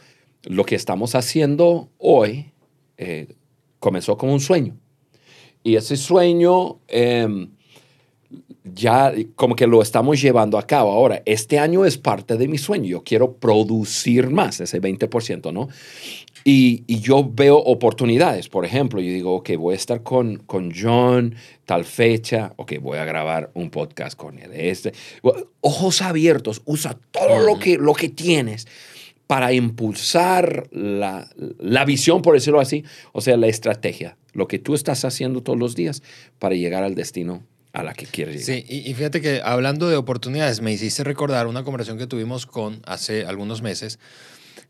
lo 0.43 0.65
que 0.65 0.75
estamos 0.75 1.15
haciendo 1.15 1.89
hoy 1.97 2.51
eh, 2.97 3.33
comenzó 3.79 4.17
como 4.17 4.33
un 4.33 4.41
sueño. 4.41 4.75
Y 5.63 5.77
ese 5.77 5.95
sueño 5.95 6.79
eh, 6.89 7.47
ya 8.73 9.13
como 9.35 9.55
que 9.55 9.67
lo 9.67 9.81
estamos 9.81 10.21
llevando 10.21 10.57
a 10.57 10.67
cabo. 10.67 10.91
Ahora, 10.91 11.21
este 11.25 11.59
año 11.59 11.85
es 11.85 11.97
parte 11.97 12.37
de 12.37 12.47
mi 12.47 12.57
sueño. 12.57 12.87
Yo 12.87 13.03
quiero 13.03 13.33
producir 13.33 14.29
más, 14.29 14.59
ese 14.59 14.81
20%, 14.81 15.53
¿no? 15.53 15.69
Y, 16.49 16.85
y, 16.87 17.01
yo 17.01 17.29
veo 17.29 17.57
oportunidades. 17.57 18.47
Por 18.47 18.63
ejemplo, 18.63 19.01
yo 19.01 19.11
digo, 19.11 19.35
ok, 19.35 19.49
voy 19.57 19.73
a 19.73 19.75
estar 19.75 20.01
con, 20.01 20.37
con 20.37 20.71
John 20.73 21.35
tal 21.65 21.83
fecha, 21.83 22.53
ok, 22.55 22.75
voy 22.79 22.99
a 22.99 23.03
grabar 23.03 23.51
un 23.53 23.69
podcast 23.69 24.17
con 24.17 24.39
él. 24.39 24.51
Este. 24.53 24.93
Ojos 25.59 26.01
abiertos, 26.01 26.61
usa 26.63 26.97
todo 27.11 27.41
lo 27.41 27.59
que, 27.59 27.77
lo 27.77 27.93
que 27.93 28.07
tienes 28.07 28.65
para 29.27 29.51
impulsar 29.51 30.69
la, 30.71 31.27
la 31.59 31.83
visión, 31.83 32.21
por 32.21 32.35
decirlo 32.35 32.61
así, 32.61 32.85
o 33.11 33.19
sea, 33.19 33.35
la 33.35 33.47
estrategia, 33.47 34.15
lo 34.31 34.47
que 34.47 34.57
tú 34.57 34.73
estás 34.73 35.03
haciendo 35.03 35.43
todos 35.43 35.59
los 35.59 35.75
días 35.75 36.01
para 36.39 36.55
llegar 36.55 36.85
al 36.85 36.95
destino 36.95 37.43
a 37.73 37.83
la 37.83 37.93
que 37.93 38.05
quieres 38.05 38.47
llegar. 38.47 38.65
Sí, 38.65 38.73
y, 38.73 38.89
y, 38.89 38.93
fíjate 38.93 39.19
que 39.19 39.41
hablando 39.43 39.89
de 39.89 39.97
oportunidades, 39.97 40.61
me 40.61 40.71
hiciste 40.71 41.03
recordar 41.03 41.47
una 41.47 41.65
conversación 41.65 41.97
que 41.97 42.07
tuvimos 42.07 42.45
con 42.45 42.81
hace 42.85 43.25
algunos 43.25 43.61
meses 43.61 43.99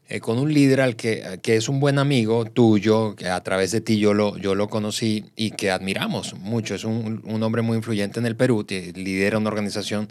eh, 0.09 0.19
con 0.19 0.39
un 0.39 0.53
líder 0.53 0.81
al 0.81 0.95
que, 0.95 1.39
que, 1.41 1.55
es 1.55 1.69
un 1.69 1.79
buen 1.79 1.99
amigo 1.99 2.45
tuyo, 2.45 3.15
que 3.15 3.29
a 3.29 3.41
través 3.41 3.71
de 3.71 3.81
ti 3.81 3.99
yo 3.99 4.13
lo, 4.13 4.37
yo 4.37 4.55
lo 4.55 4.69
conocí 4.69 5.25
y 5.35 5.51
que 5.51 5.71
admiramos 5.71 6.35
mucho. 6.35 6.75
Es 6.75 6.83
un, 6.83 7.21
un 7.25 7.43
hombre 7.43 7.61
muy 7.61 7.77
influyente 7.77 8.19
en 8.19 8.25
el 8.25 8.35
Perú, 8.35 8.65
lidera 8.67 9.37
una 9.37 9.49
organización 9.49 10.09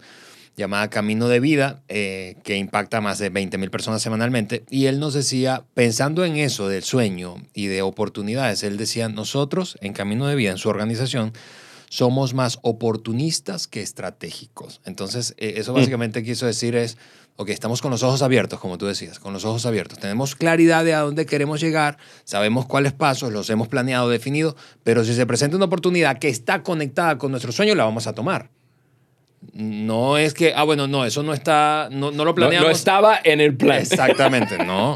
llamada 0.57 0.89
Camino 0.89 1.27
de 1.27 1.39
Vida, 1.39 1.83
eh, 1.87 2.35
que 2.43 2.57
impacta 2.57 2.97
a 2.97 3.01
más 3.01 3.19
de 3.19 3.29
20 3.29 3.59
mil 3.59 3.69
personas 3.69 4.01
semanalmente. 4.01 4.65
Y 4.69 4.87
él 4.87 4.99
nos 4.99 5.13
decía, 5.13 5.63
pensando 5.75 6.25
en 6.25 6.35
eso 6.35 6.67
del 6.67 6.83
sueño 6.83 7.35
y 7.53 7.67
de 7.67 7.83
oportunidades, 7.83 8.63
él 8.63 8.75
decía, 8.75 9.07
nosotros 9.07 9.77
en 9.81 9.93
Camino 9.93 10.27
de 10.27 10.35
Vida, 10.35 10.49
en 10.49 10.57
su 10.57 10.67
organización, 10.67 11.31
somos 11.89 12.33
más 12.33 12.57
oportunistas 12.63 13.67
que 13.67 13.81
estratégicos. 13.81 14.81
Entonces, 14.83 15.35
eh, 15.37 15.53
eso 15.57 15.73
básicamente 15.73 16.21
mm. 16.21 16.25
quiso 16.25 16.47
decir 16.47 16.75
es, 16.75 16.97
ok, 17.37 17.49
estamos 17.49 17.81
con 17.81 17.91
los 17.91 18.03
ojos 18.03 18.21
abiertos, 18.21 18.59
como 18.59 18.77
tú 18.77 18.87
decías, 18.87 19.19
con 19.19 19.31
los 19.31 19.45
ojos 19.45 19.65
abiertos. 19.65 19.99
Tenemos 19.99 20.35
claridad 20.35 20.83
de 20.83 20.93
a 20.93 21.01
dónde 21.01 21.25
queremos 21.25 21.61
llegar, 21.61 21.97
sabemos 22.23 22.65
cuáles 22.65 22.93
pasos, 22.93 23.31
los 23.31 23.49
hemos 23.49 23.67
planeado, 23.67 24.09
definido, 24.09 24.55
pero 24.83 25.05
si 25.05 25.13
se 25.13 25.25
presenta 25.25 25.55
una 25.55 25.65
oportunidad 25.65 26.17
que 26.17 26.29
está 26.29 26.63
conectada 26.63 27.17
con 27.17 27.31
nuestro 27.31 27.51
sueño, 27.51 27.75
la 27.75 27.85
vamos 27.85 28.07
a 28.07 28.13
tomar. 28.13 28.49
No 29.53 30.17
es 30.17 30.33
que, 30.33 30.53
ah, 30.55 30.63
bueno, 30.63 30.87
no, 30.87 31.05
eso 31.05 31.21
no 31.21 31.33
está, 31.33 31.89
no, 31.91 32.11
no 32.11 32.25
lo 32.25 32.33
planeamos. 32.33 32.63
No, 32.63 32.69
no 32.69 32.75
estaba 32.75 33.19
en 33.23 33.39
el 33.39 33.55
plan. 33.55 33.79
Exactamente, 33.79 34.57
no. 34.65 34.95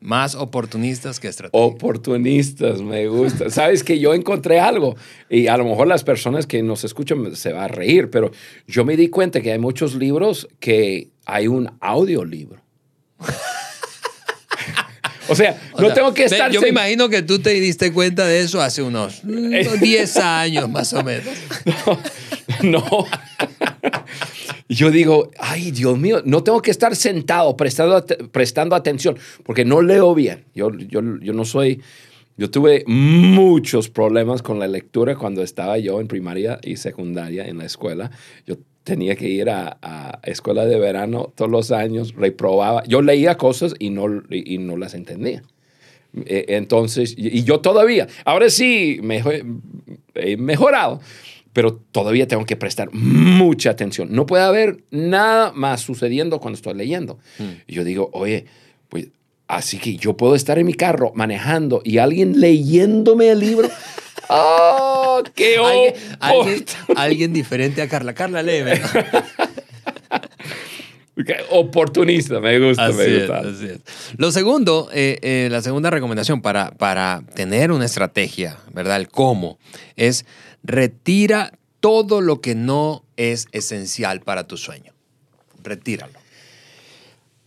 Más 0.00 0.34
oportunistas 0.34 1.20
que 1.20 1.28
estratégicos. 1.28 1.74
Oportunistas, 1.74 2.80
me 2.80 3.06
gusta. 3.06 3.50
Sabes 3.50 3.84
que 3.84 4.00
yo 4.00 4.14
encontré 4.14 4.58
algo 4.58 4.96
y 5.28 5.46
a 5.46 5.56
lo 5.56 5.64
mejor 5.64 5.86
las 5.86 6.02
personas 6.02 6.46
que 6.46 6.62
nos 6.62 6.82
escuchan 6.82 7.36
se 7.36 7.52
van 7.52 7.64
a 7.64 7.68
reír, 7.68 8.10
pero 8.10 8.32
yo 8.66 8.84
me 8.84 8.96
di 8.96 9.08
cuenta 9.08 9.40
que 9.40 9.52
hay 9.52 9.60
muchos 9.60 9.94
libros 9.94 10.48
que 10.58 11.11
hay 11.26 11.48
un 11.48 11.70
audiolibro. 11.80 12.60
o 15.28 15.34
sea, 15.34 15.60
no 15.78 15.92
tengo 15.92 16.12
que 16.12 16.24
estar... 16.24 16.50
Yo 16.50 16.60
me 16.60 16.68
imagino 16.68 17.08
que 17.08 17.22
tú 17.22 17.38
te 17.38 17.50
diste 17.50 17.92
cuenta 17.92 18.26
de 18.26 18.40
eso 18.40 18.60
hace 18.60 18.82
unos 18.82 19.22
10 19.24 20.16
años 20.18 20.68
más 20.68 20.92
o 20.92 21.02
menos. 21.02 21.34
no. 22.62 22.80
no. 22.80 23.06
yo 24.68 24.90
digo, 24.90 25.30
ay, 25.38 25.70
Dios 25.70 25.98
mío, 25.98 26.22
no 26.24 26.42
tengo 26.42 26.60
que 26.62 26.70
estar 26.70 26.96
sentado 26.96 27.56
prestando, 27.56 28.04
prestando 28.30 28.74
atención 28.74 29.18
porque 29.44 29.64
no 29.64 29.82
leo 29.82 30.14
bien. 30.14 30.44
Yo, 30.54 30.70
yo, 30.76 31.00
yo 31.20 31.32
no 31.32 31.44
soy, 31.44 31.80
yo 32.36 32.50
tuve 32.50 32.84
muchos 32.86 33.88
problemas 33.88 34.42
con 34.42 34.58
la 34.58 34.66
lectura 34.66 35.16
cuando 35.16 35.42
estaba 35.42 35.78
yo 35.78 36.00
en 36.00 36.08
primaria 36.08 36.58
y 36.62 36.76
secundaria 36.76 37.46
en 37.46 37.58
la 37.58 37.66
escuela. 37.66 38.10
Yo 38.46 38.56
tenía 38.84 39.16
que 39.16 39.28
ir 39.28 39.50
a, 39.50 39.78
a 39.80 40.20
escuela 40.24 40.66
de 40.66 40.78
verano 40.78 41.32
todos 41.34 41.50
los 41.50 41.70
años, 41.70 42.14
reprobaba. 42.14 42.82
Yo 42.84 43.02
leía 43.02 43.36
cosas 43.36 43.74
y 43.78 43.90
no, 43.90 44.06
y 44.30 44.58
no 44.58 44.76
las 44.76 44.94
entendía. 44.94 45.42
E, 46.26 46.46
entonces, 46.48 47.14
y 47.16 47.44
yo 47.44 47.60
todavía, 47.60 48.06
ahora 48.24 48.50
sí 48.50 48.98
me 49.02 49.22
he 50.14 50.36
mejorado, 50.36 51.00
pero 51.52 51.74
todavía 51.92 52.26
tengo 52.26 52.44
que 52.44 52.56
prestar 52.56 52.92
mucha 52.92 53.70
atención. 53.70 54.08
No 54.10 54.26
puede 54.26 54.44
haber 54.44 54.84
nada 54.90 55.52
más 55.52 55.80
sucediendo 55.80 56.40
cuando 56.40 56.56
estoy 56.56 56.74
leyendo. 56.74 57.18
Hmm. 57.38 57.60
Y 57.66 57.74
yo 57.74 57.84
digo, 57.84 58.10
oye, 58.12 58.46
pues 58.88 59.08
así 59.48 59.78
que 59.78 59.96
yo 59.96 60.16
puedo 60.16 60.34
estar 60.34 60.58
en 60.58 60.66
mi 60.66 60.74
carro 60.74 61.12
manejando 61.14 61.82
y 61.84 61.98
alguien 61.98 62.40
leyéndome 62.40 63.30
el 63.30 63.40
libro. 63.40 63.68
¡Oh, 65.18 65.22
qué 65.34 65.56
¿Alguien, 65.56 65.94
alguien, 66.20 66.64
alguien, 66.96 67.32
diferente 67.32 67.82
a 67.82 67.88
Carla. 67.88 68.14
Carla, 68.14 68.42
lee. 68.42 68.62
Oportunista, 71.50 72.40
me 72.40 72.58
gusta, 72.58 72.90
me 72.90 73.18
gusta. 73.18 73.38
así 73.40 73.66
es. 73.66 73.80
Lo 74.16 74.32
segundo, 74.32 74.88
eh, 74.92 75.18
eh, 75.22 75.48
la 75.50 75.60
segunda 75.60 75.90
recomendación 75.90 76.40
para, 76.40 76.70
para 76.72 77.22
tener 77.34 77.70
una 77.70 77.84
estrategia, 77.84 78.58
¿verdad? 78.72 78.96
El 78.96 79.08
cómo, 79.08 79.58
es 79.96 80.24
retira 80.62 81.52
todo 81.80 82.20
lo 82.20 82.40
que 82.40 82.54
no 82.54 83.04
es 83.16 83.46
esencial 83.52 84.20
para 84.20 84.46
tu 84.46 84.56
sueño. 84.56 84.92
Retíralo. 85.62 86.18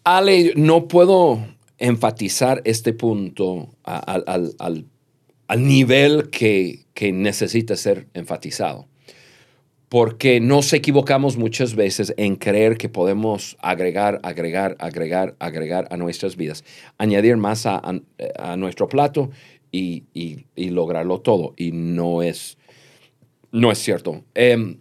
Ale, 0.03 0.53
no 0.55 0.87
puedo 0.87 1.43
enfatizar 1.77 2.61
este 2.65 2.93
punto 2.93 3.69
al, 3.83 4.85
nivel 5.57 6.29
que, 6.29 6.84
que 6.95 7.11
necesita 7.11 7.75
ser 7.75 8.07
enfatizado 8.15 8.87
porque 9.89 10.39
nos 10.39 10.73
equivocamos 10.73 11.37
muchas 11.37 11.75
veces 11.75 12.13
en 12.17 12.35
creer 12.35 12.77
que 12.77 12.89
podemos 12.89 13.55
agregar, 13.61 14.19
agregar, 14.23 14.75
agregar, 14.79 15.35
agregar 15.39 15.87
a 15.91 15.97
nuestras 15.97 16.35
vidas, 16.35 16.63
añadir 16.97 17.37
más 17.37 17.65
a, 17.65 17.81
nuestro 18.57 18.87
plato 18.87 19.29
y, 19.71 20.03
lograrlo 20.55 21.21
todo. 21.21 21.53
Y 21.55 21.71
no 21.71 22.23
es, 22.23 22.57
no 23.51 23.71
es 23.71 23.77
cierto. 23.77 24.23
Em, 24.33 24.79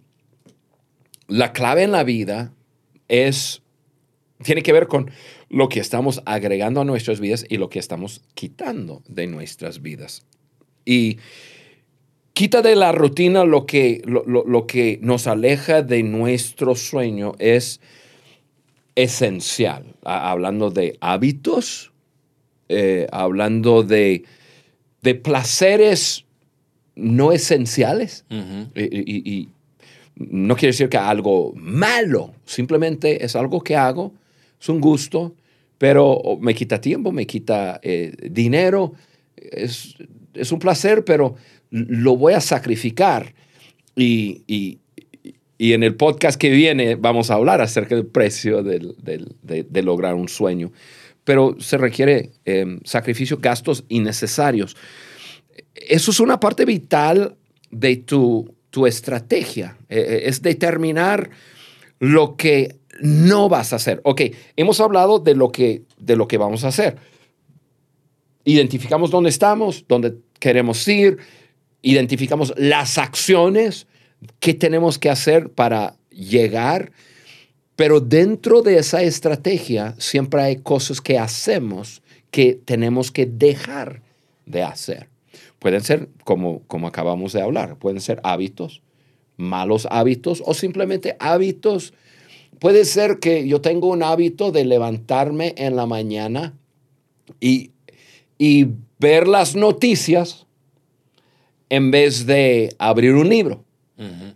la 1.27 1.53
clave 1.53 1.83
en 1.83 1.91
la 1.91 2.03
vida 2.03 2.51
es, 3.07 3.61
tiene 4.43 4.63
que 4.63 4.73
ver 4.73 4.87
con 4.87 5.11
lo 5.49 5.69
que 5.69 5.79
estamos 5.79 6.23
agregando 6.25 6.81
a 6.81 6.83
nuestras 6.83 7.19
vidas 7.19 7.45
y 7.47 7.57
lo 7.57 7.69
que 7.69 7.79
estamos 7.79 8.21
quitando 8.33 9.03
de 9.07 9.27
nuestras 9.27 9.81
vidas. 9.81 10.25
Y 10.83 11.19
quita 12.35 12.61
de 12.61 12.75
la 12.75 12.91
rutina 12.91 13.45
lo 13.45 13.65
que, 13.65 14.01
lo, 14.05 14.67
que 14.67 14.99
nos 15.01 15.25
aleja 15.25 15.81
de 15.81 16.03
nuestro 16.03 16.75
sueño 16.75 17.33
es 17.39 17.79
esencial. 18.95 19.95
hablando 20.03 20.69
de 20.69 20.97
hábitos, 20.99 21.93
eh, 22.67 23.07
hablando 23.11 23.83
de, 23.83 24.25
de, 25.01 25.15
placeres 25.15 26.25
no 26.95 27.31
esenciales. 27.31 28.25
y, 28.75 29.49
no 30.17 30.55
quiere 30.55 30.71
decir 30.71 30.87
que 30.87 30.97
algo 30.97 31.53
malo, 31.55 32.33
simplemente 32.45 33.25
es 33.25 33.35
algo 33.35 33.61
que 33.61 33.75
hago, 33.75 34.13
es 34.61 34.69
un 34.69 34.79
gusto, 34.79 35.35
pero 35.77 36.21
me 36.39 36.55
quita 36.55 36.79
tiempo, 36.79 37.11
me 37.11 37.27
quita 37.27 37.81
eh, 37.83 38.13
dinero, 38.29 38.93
es, 39.35 39.95
es 40.33 40.51
un 40.53 40.59
placer, 40.59 41.03
pero 41.03 41.35
lo 41.75 42.15
voy 42.15 42.33
a 42.33 42.41
sacrificar. 42.41 43.33
Y, 43.95 44.79
en 45.57 45.83
el 45.83 45.95
podcast 45.95 46.39
que 46.39 46.49
viene 46.49 46.95
vamos 46.95 47.31
a 47.31 47.35
hablar 47.35 47.61
acerca 47.61 47.95
del 47.95 48.05
precio 48.05 48.63
de, 48.63 49.83
lograr 49.83 50.15
un 50.15 50.29
sueño. 50.29 50.71
Pero 51.23 51.55
se 51.59 51.77
requiere 51.77 52.31
em, 52.45 52.79
sacrificio, 52.83 53.39
gastos 53.41 53.83
innecesarios. 53.89 54.77
Eso 55.73 56.11
es 56.11 56.19
una 56.19 56.39
parte 56.39 56.65
vital 56.65 57.35
de 57.71 57.97
tu, 57.97 58.53
tu 58.69 58.85
estrategia. 58.85 59.75
E, 59.89 59.97
e, 59.99 60.29
es 60.29 60.41
determinar 60.41 61.31
lo 61.99 62.35
que 62.35 62.75
no 63.01 63.49
vas 63.49 63.73
a 63.73 63.77
hacer. 63.77 64.01
Ok, 64.03 64.21
hemos 64.55 64.79
hablado 64.79 65.19
de 65.19 65.35
lo 65.35 65.51
que, 65.51 65.81
de 65.97 66.15
lo 66.15 66.27
que 66.27 66.37
vamos 66.37 66.63
a 66.63 66.67
hacer. 66.67 66.97
Identificamos 68.43 69.09
dónde 69.09 69.29
estamos, 69.29 69.85
dónde 69.87 70.15
queremos 70.39 70.87
ir, 70.87 71.17
identificamos 71.85 72.51
las 72.57 72.97
acciones 72.97 73.85
que 74.39 74.55
tenemos 74.55 74.97
que 74.97 75.11
hacer 75.11 75.51
para 75.51 75.95
llegar, 76.09 76.91
pero 77.75 77.99
dentro 77.99 78.63
de 78.63 78.79
esa 78.79 79.03
estrategia 79.03 79.93
siempre 79.99 80.41
hay 80.41 80.55
cosas 80.57 80.99
que 80.99 81.19
hacemos 81.19 82.01
que 82.31 82.55
tenemos 82.65 83.11
que 83.11 83.27
dejar 83.27 84.01
de 84.47 84.63
hacer. 84.63 85.09
Pueden 85.59 85.81
ser, 85.83 86.09
como, 86.23 86.63
como 86.67 86.87
acabamos 86.87 87.33
de 87.33 87.41
hablar, 87.43 87.77
pueden 87.77 88.01
ser 88.01 88.19
hábitos, 88.23 88.81
malos 89.37 89.87
hábitos 89.91 90.41
o 90.43 90.55
simplemente 90.55 91.15
hábitos. 91.19 91.93
Puede 92.59 92.85
ser 92.85 93.19
que 93.19 93.47
yo 93.47 93.61
tengo 93.61 93.89
un 93.89 94.01
hábito 94.01 94.51
de 94.51 94.65
levantarme 94.65 95.53
en 95.57 95.75
la 95.75 95.85
mañana 95.85 96.55
y, 97.39 97.71
y 98.39 98.69
ver 98.97 99.27
las 99.27 99.55
noticias 99.55 100.44
en 101.69 101.91
vez 101.91 102.25
de 102.25 102.75
abrir 102.77 103.13
un 103.13 103.29
libro. 103.29 103.63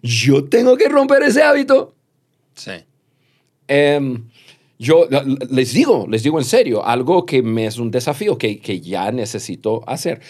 Yo 0.01 0.45
tengo 0.45 0.77
que 0.77 0.87
romper 0.87 1.23
ese 1.23 1.43
hábito. 1.43 1.93
Sí. 2.53 2.71
Em, 3.67 4.23
yo 4.77 5.07
les 5.49 5.73
digo, 5.73 6.07
les 6.09 6.23
digo 6.23 6.39
en 6.39 6.45
serio, 6.45 6.85
algo 6.85 7.25
que 7.25 7.41
me 7.41 7.65
es 7.65 7.77
un 7.77 7.91
desafío 7.91 8.37
que, 8.37 8.59
que 8.59 8.79
ya 8.79 9.11
necesito 9.11 9.83
hacer. 9.85 10.21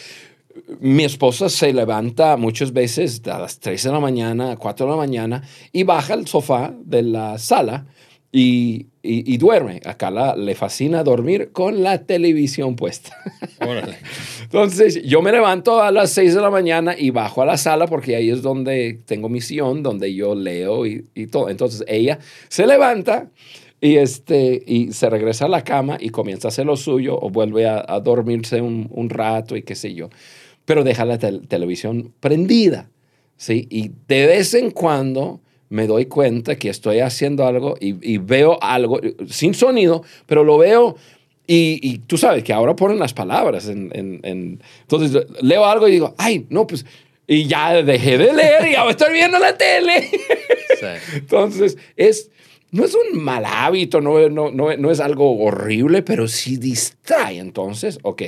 Mi 0.79 1.03
esposa 1.03 1.47
se 1.47 1.71
levanta 1.71 2.35
muchas 2.35 2.73
veces 2.73 3.21
a 3.27 3.39
las 3.39 3.59
3 3.59 3.83
de 3.83 3.91
la 3.91 3.99
mañana, 3.99 4.57
4 4.57 4.85
de 4.85 4.91
la 4.91 4.97
mañana 4.97 5.43
y 5.71 5.83
baja 5.83 6.13
al 6.13 6.27
sofá 6.27 6.73
de 6.83 7.03
la 7.03 7.37
sala 7.37 7.85
y, 8.31 8.87
y, 9.11 9.37
duerme. 9.37 9.81
Acá 9.85 10.11
la, 10.11 10.35
le 10.35 10.53
fascina 10.53 11.03
dormir 11.03 11.51
con 11.51 11.81
la 11.81 12.05
televisión 12.05 12.75
puesta. 12.75 13.17
Entonces 14.43 15.01
yo 15.03 15.21
me 15.21 15.31
levanto 15.31 15.81
a 15.81 15.91
las 15.91 16.11
6 16.11 16.35
de 16.35 16.41
la 16.41 16.49
mañana 16.51 16.95
y 16.97 17.09
bajo 17.09 17.41
a 17.41 17.45
la 17.45 17.57
sala 17.57 17.87
porque 17.87 18.15
ahí 18.15 18.29
es 18.29 18.41
donde 18.41 18.99
tengo 19.05 19.29
misión, 19.29 19.81
donde 19.81 20.13
yo 20.13 20.35
leo 20.35 20.85
y, 20.85 21.05
y 21.15 21.27
todo. 21.27 21.49
Entonces 21.49 21.83
ella 21.87 22.19
se 22.49 22.67
levanta 22.67 23.29
y, 23.81 23.95
este, 23.95 24.61
y 24.65 24.91
se 24.91 25.09
regresa 25.09 25.45
a 25.45 25.49
la 25.49 25.63
cama 25.63 25.97
y 25.99 26.09
comienza 26.09 26.47
a 26.47 26.49
hacer 26.49 26.65
lo 26.65 26.77
suyo 26.77 27.17
o 27.19 27.29
vuelve 27.29 27.67
a, 27.67 27.99
dormirse 28.01 28.61
un, 28.61 28.87
un, 28.91 29.09
rato 29.09 29.55
y 29.55 29.63
qué 29.63 29.75
sé 29.75 29.93
yo. 29.93 30.09
Pero 30.65 30.83
deja 30.83 31.05
la 31.05 31.17
televisión 31.17 32.13
prendida. 32.19 32.89
¿sí? 33.37 33.67
Y 33.71 33.91
de 34.07 34.27
vez 34.27 34.53
en 34.53 34.71
cuando 34.71 35.41
me 35.69 35.87
doy 35.87 36.07
cuenta 36.07 36.55
que 36.55 36.69
estoy 36.69 36.99
haciendo 36.99 37.45
algo 37.45 37.77
y, 37.79 38.17
veo 38.17 38.61
algo 38.61 38.99
sin 39.27 39.53
sonido, 39.53 40.03
pero 40.25 40.43
lo 40.43 40.57
veo 40.57 40.95
y, 41.47 41.99
tú 42.05 42.17
sabes 42.17 42.43
que 42.43 42.53
ahora 42.53 42.75
ponen 42.75 42.99
las 42.99 43.13
palabras. 43.13 43.67
En, 43.67 44.19
entonces 44.23 45.25
leo 45.41 45.65
algo 45.65 45.87
y 45.87 45.91
digo, 45.91 46.13
ay, 46.17 46.45
no, 46.49 46.67
pues, 46.67 46.85
y 47.25 47.45
ya 47.45 47.81
dejé 47.83 48.17
de 48.17 48.33
leer 48.33 48.67
y 48.67 48.75
ahora 48.75 48.91
estoy 48.91 49.13
viendo 49.13 49.39
la 49.39 49.57
tele. 49.57 50.09
Entonces, 51.13 51.77
es, 51.95 52.31
no 52.71 52.85
es 52.85 52.95
un 52.95 53.23
mal 53.23 53.45
hábito, 53.45 54.01
no, 54.01 54.29
no, 54.29 54.51
no, 54.51 54.75
no 54.75 54.91
es 54.91 54.99
algo 54.99 55.39
horrible, 55.39 56.01
pero 56.01 56.27
sí 56.27 56.57
distrae. 56.57 57.37
Entonces, 57.37 57.99
ok, 58.03 58.23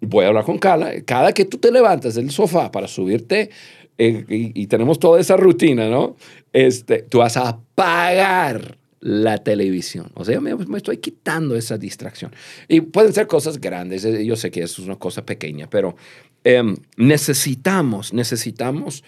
voy 0.00 0.24
a 0.24 0.28
hablar 0.28 0.44
con 0.44 0.58
Carla. 0.58 0.92
Cada 1.04 1.32
que 1.32 1.44
tú 1.44 1.58
te 1.58 1.70
levantas 1.70 2.14
del 2.14 2.30
sofá 2.30 2.70
para 2.70 2.88
subirte 2.88 3.50
y, 3.96 4.66
tenemos 4.66 4.98
toda 4.98 5.20
esa 5.20 5.36
rutina, 5.36 5.88
¿no? 5.88 6.16
Este, 6.52 7.02
tú 7.02 7.18
vas 7.18 7.36
a 7.36 7.48
apagar 7.48 8.78
la 9.00 9.38
televisión. 9.38 10.10
O 10.14 10.24
sea, 10.24 10.40
me, 10.40 10.54
me, 10.54 10.76
estoy 10.78 10.96
quitando 10.96 11.56
esa 11.56 11.78
distracción. 11.78 12.32
Y 12.68 12.80
pueden 12.80 13.12
ser 13.12 13.26
cosas 13.26 13.60
grandes. 13.60 14.04
eh, 14.04 14.24
Yo 14.24 14.34
sé 14.34 14.50
que 14.50 14.62
eso 14.62 14.82
es 14.82 14.88
una 14.88 14.96
cosa 14.96 15.24
pequeña, 15.24 15.68
pero 15.68 15.94
em, 16.42 16.76
necesitamos, 16.96 18.12
necesitamos 18.12 19.04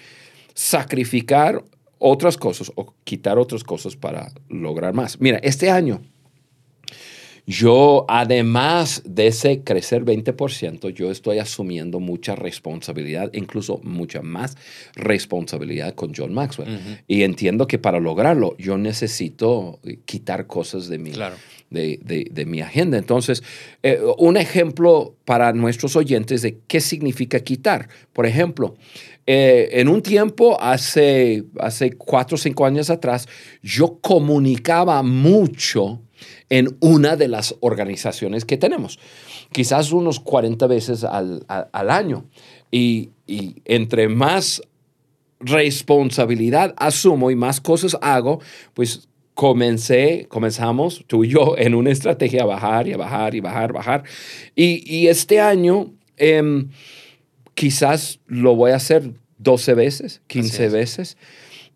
sacrificar 0.55 1.65
otras 1.99 2.37
cosas 2.37 2.71
o 2.75 2.95
quitar 3.05 3.39
otras 3.39 3.65
cosas 3.65 3.97
para 3.97 4.31
lograr 4.49 4.95
más. 4.95 5.21
Mira, 5.21 5.39
este 5.39 5.71
año 5.71 6.03
yo, 7.47 8.05
además 8.09 9.03
de 9.05 9.29
ese 9.29 9.63
crecer 9.63 10.05
20%, 10.05 10.89
yo 10.91 11.13
estoy 11.13 11.39
asumiendo 11.39 12.01
mucha 12.01 12.35
responsabilidad, 12.35 13.31
incluso 13.35 13.81
mucha 13.85 14.21
más 14.21 14.57
responsabilidad 14.97 15.95
con 15.95 16.13
John 16.15 16.35
Maxwell. 16.35 16.69
Y 17.07 17.23
entiendo 17.23 17.67
que 17.69 17.79
para 17.79 18.01
lograrlo 18.01 18.57
yo 18.59 18.77
necesito 18.79 19.79
quitar 20.07 20.47
cosas 20.49 20.89
de 20.89 20.99
mi, 20.99 21.13
Claro. 21.13 21.37
de, 21.71 22.01
de- 22.05 22.29
de 22.31 22.47
mi 22.47 22.61
agenda. 22.61 22.99
Entonces, 22.99 23.43
eh, 23.83 24.01
un 24.19 24.37
ejemplo 24.37 25.15
para 25.25 25.53
nuestros 25.53 25.95
oyentes 25.95 26.43
de 26.43 26.59
qué 26.67 26.81
significa 26.81 27.39
quitar. 27.41 27.89
Por 28.13 28.27
ejemplo, 28.27 28.75
eh, 29.27 29.69
en 29.81 29.89
un 29.89 30.03
tiempo, 30.03 30.61
hace, 30.61 31.45
hace 31.61 31.93
cuatro 31.93 32.35
o 32.35 32.39
cinco 32.39 32.67
años 32.67 32.91
atrás, 32.91 33.29
yo 33.63 33.99
comunicaba 34.01 35.03
mucho 35.03 36.03
en 36.49 36.77
una 36.81 37.17
de 37.17 37.29
las 37.29 37.55
organizaciones 37.61 38.45
que 38.45 38.57
tenemos, 38.57 38.99
quizás 39.53 39.93
unos 39.93 40.21
40 40.21 40.67
veces 40.67 41.05
al, 41.05 41.45
a- 41.49 41.69
al 41.73 41.91
año. 41.91 42.25
Y, 42.71 43.11
y 43.27 43.57
entre 43.65 44.09
más 44.09 44.61
responsabilidad 45.41 46.75
asumo 46.79 47.31
y 47.31 47.37
más 47.37 47.61
cosas 47.61 47.97
hago, 48.01 48.41
pues 48.75 49.09
comencé, 49.35 50.27
comenzamos 50.31 51.05
tú 51.07 51.25
y 51.25 51.29
yo 51.29 51.57
en 51.59 51.75
una 51.75 51.91
estrategia 51.91 52.43
a 52.43 52.47
bajar 52.47 52.89
y 52.89 52.95
a 52.95 52.97
bajar 52.97 53.35
y 53.35 53.41
bajar, 53.41 53.73
bajar. 53.73 54.05
Y, 54.55 54.83
y 54.93 55.09
este 55.09 55.41
año 55.41 55.93
em, 56.17 56.71
quizás 57.55 58.19
lo 58.27 58.55
voy 58.57 58.71
a 58.73 58.77
hacer 58.77 59.13
12 59.39 59.75
veces, 59.75 60.23
15 60.27 60.67
es. 60.67 60.73
veces. 60.73 61.17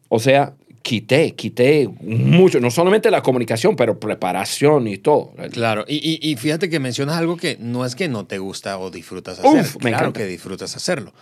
O 0.09 0.19
sea, 0.19 0.57
quité, 0.83 1.35
quité 1.35 1.89
mucho, 2.01 2.59
no 2.61 2.71
solamente 2.71 3.11
la 3.11 3.23
comunicación, 3.23 3.77
pero 3.77 3.99
preparación 4.01 4.89
y 4.89 4.99
todo. 4.99 5.33
Claro, 5.53 5.85
y, 5.87 5.97
y- 5.97 6.31
y 6.31 6.37
fíjate 6.37 6.69
que 6.71 6.81
mencionas 6.81 7.17
algo 7.19 7.37
que 7.37 7.57
no 7.61 7.85
es 7.85 7.95
que 7.95 8.09
no 8.09 8.27
te 8.27 8.39
gusta 8.39 8.79
o 8.79 8.91
disfrutas 8.91 9.39
Uf, 9.41 9.45
hacer, 9.47 9.75
me 9.83 9.91
claro 9.91 9.97
encanta. 10.07 10.21
que 10.21 10.27
disfrutas 10.27 10.75
hacerlo, 10.77 11.13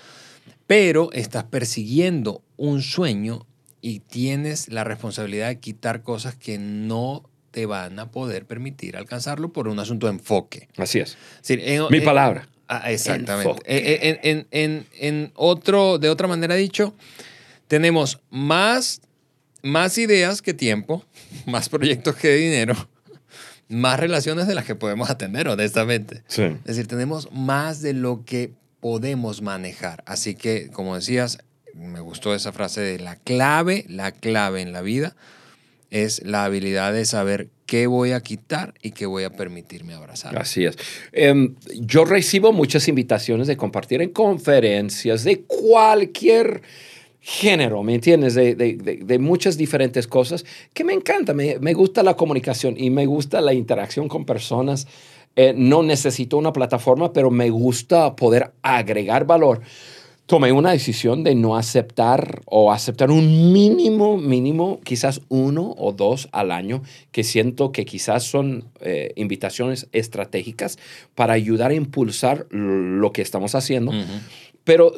pero 0.66 1.10
estás 1.12 1.44
persiguiendo 1.44 2.42
un 2.56 2.82
sueño 2.82 3.46
y 3.80 4.00
tienes 4.00 4.68
la 4.68 4.84
responsabilidad 4.84 5.48
de 5.48 5.58
quitar 5.60 6.02
cosas 6.02 6.34
que 6.36 6.58
no 6.58 7.28
te 7.50 7.64
van 7.66 7.98
a 7.98 8.10
poder 8.10 8.44
permitir 8.46 8.96
alcanzarlo 8.96 9.52
por 9.52 9.68
un 9.68 9.78
asunto 9.78 10.06
de 10.06 10.12
enfoque. 10.12 10.68
Así 10.76 10.98
es. 10.98 11.16
Es 11.40 11.48
decir, 11.48 11.60
en- 11.64 11.82
Mi 11.90 11.98
en- 11.98 12.04
palabra. 12.04 12.48
Ah, 12.68 12.92
exactamente. 12.92 13.48
Enfoque. 13.50 13.62
Eh, 13.74 13.98
eh, 14.02 14.18
En, 14.22 14.30
en- 14.30 14.46
en- 14.50 14.86
en 15.00 15.32
otro, 15.34 15.98
de 15.98 16.10
otra 16.10 16.28
manera 16.28 16.54
dicho, 16.54 16.94
tenemos 17.66 18.20
más, 18.30 19.00
más 19.62 19.98
ideas 19.98 20.42
que 20.42 20.54
tiempo, 20.54 21.04
más 21.46 21.68
proyectos 21.68 22.16
que 22.16 22.34
dinero, 22.34 22.74
más 23.68 24.00
relaciones 24.00 24.46
de 24.46 24.54
las 24.54 24.64
que 24.64 24.74
podemos 24.74 25.10
atender, 25.10 25.48
honestamente. 25.48 26.22
Sí. 26.28 26.42
Es 26.42 26.76
decir, 26.76 26.86
tenemos 26.86 27.30
más 27.32 27.82
de 27.82 27.92
lo 27.92 28.24
que 28.24 28.52
podemos 28.80 29.42
manejar. 29.42 30.02
Así 30.06 30.34
que, 30.34 30.70
como 30.70 30.94
decías, 30.94 31.38
me 31.74 32.00
gustó 32.00 32.34
esa 32.34 32.52
frase 32.52 32.80
de 32.80 32.98
la 32.98 33.16
clave, 33.16 33.84
la 33.88 34.12
clave 34.12 34.62
en 34.62 34.72
la 34.72 34.82
vida 34.82 35.14
es 35.90 36.22
la 36.24 36.44
habilidad 36.44 36.92
de 36.92 37.04
saber 37.04 37.48
qué 37.66 37.86
voy 37.86 38.12
a 38.12 38.20
quitar 38.20 38.74
y 38.82 38.92
qué 38.92 39.06
voy 39.06 39.24
a 39.24 39.30
permitirme 39.30 39.94
abrazar. 39.94 40.38
Así 40.38 40.64
es. 40.64 40.76
Em, 41.12 41.54
yo 41.80 42.04
recibo 42.04 42.52
muchas 42.52 42.88
invitaciones 42.88 43.46
de 43.46 43.56
compartir 43.56 44.02
en 44.02 44.10
conferencias 44.10 45.24
de 45.24 45.42
cualquier 45.42 46.62
género, 47.20 47.82
¿me 47.82 47.94
entiendes? 47.94 48.34
De, 48.34 48.54
de- 48.54 48.74
de- 48.76 48.96
de 49.04 49.18
muchas 49.18 49.56
diferentes 49.58 50.06
cosas 50.06 50.44
que 50.72 50.84
me 50.84 50.92
encanta. 50.92 51.34
Me, 51.34 51.58
me 51.58 51.74
gusta 51.74 52.02
la 52.02 52.14
comunicación 52.14 52.74
y 52.78 52.90
me 52.90 53.06
gusta 53.06 53.40
la 53.40 53.52
interacción 53.54 54.08
con 54.08 54.24
personas. 54.24 54.86
Eh, 55.36 55.52
no 55.56 55.82
necesito 55.82 56.36
una 56.38 56.52
plataforma, 56.52 57.12
pero 57.12 57.30
me 57.30 57.50
gusta 57.50 58.16
poder 58.16 58.52
agregar 58.62 59.24
valor. 59.26 59.60
Tomé 60.26 60.52
una 60.52 60.72
decisión 60.72 61.24
de 61.24 61.34
no 61.34 61.56
aceptar 61.56 62.42
o 62.44 62.70
aceptar 62.70 63.10
un 63.10 63.50
mínimo, 63.52 64.18
mínimo, 64.18 64.78
quizás 64.84 65.22
uno 65.28 65.74
o 65.78 65.92
dos 65.92 66.28
al 66.32 66.50
año, 66.50 66.82
que 67.12 67.24
siento 67.24 67.72
que 67.72 67.86
quizás 67.86 68.24
son 68.24 68.64
eh, 68.80 69.12
invitaciones 69.16 69.86
estratégicas 69.92 70.78
para 71.14 71.32
ayudar 71.32 71.70
a 71.70 71.74
impulsar 71.74 72.46
lo 72.50 73.10
que 73.12 73.22
estamos 73.22 73.54
haciendo. 73.54 73.92
Pero 74.64 74.92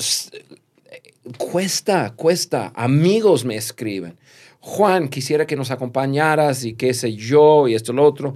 cuesta, 1.38 2.14
cuesta. 2.16 2.72
Amigos 2.74 3.44
me 3.44 3.56
escriben. 3.56 4.16
Juan, 4.60 5.08
quisiera 5.08 5.46
que 5.46 5.56
nos 5.56 5.70
acompañaras 5.70 6.64
y 6.64 6.74
qué 6.74 6.92
sé 6.94 7.14
yo 7.14 7.66
y 7.68 7.74
esto 7.74 7.92
lo 7.92 8.04
otro. 8.04 8.34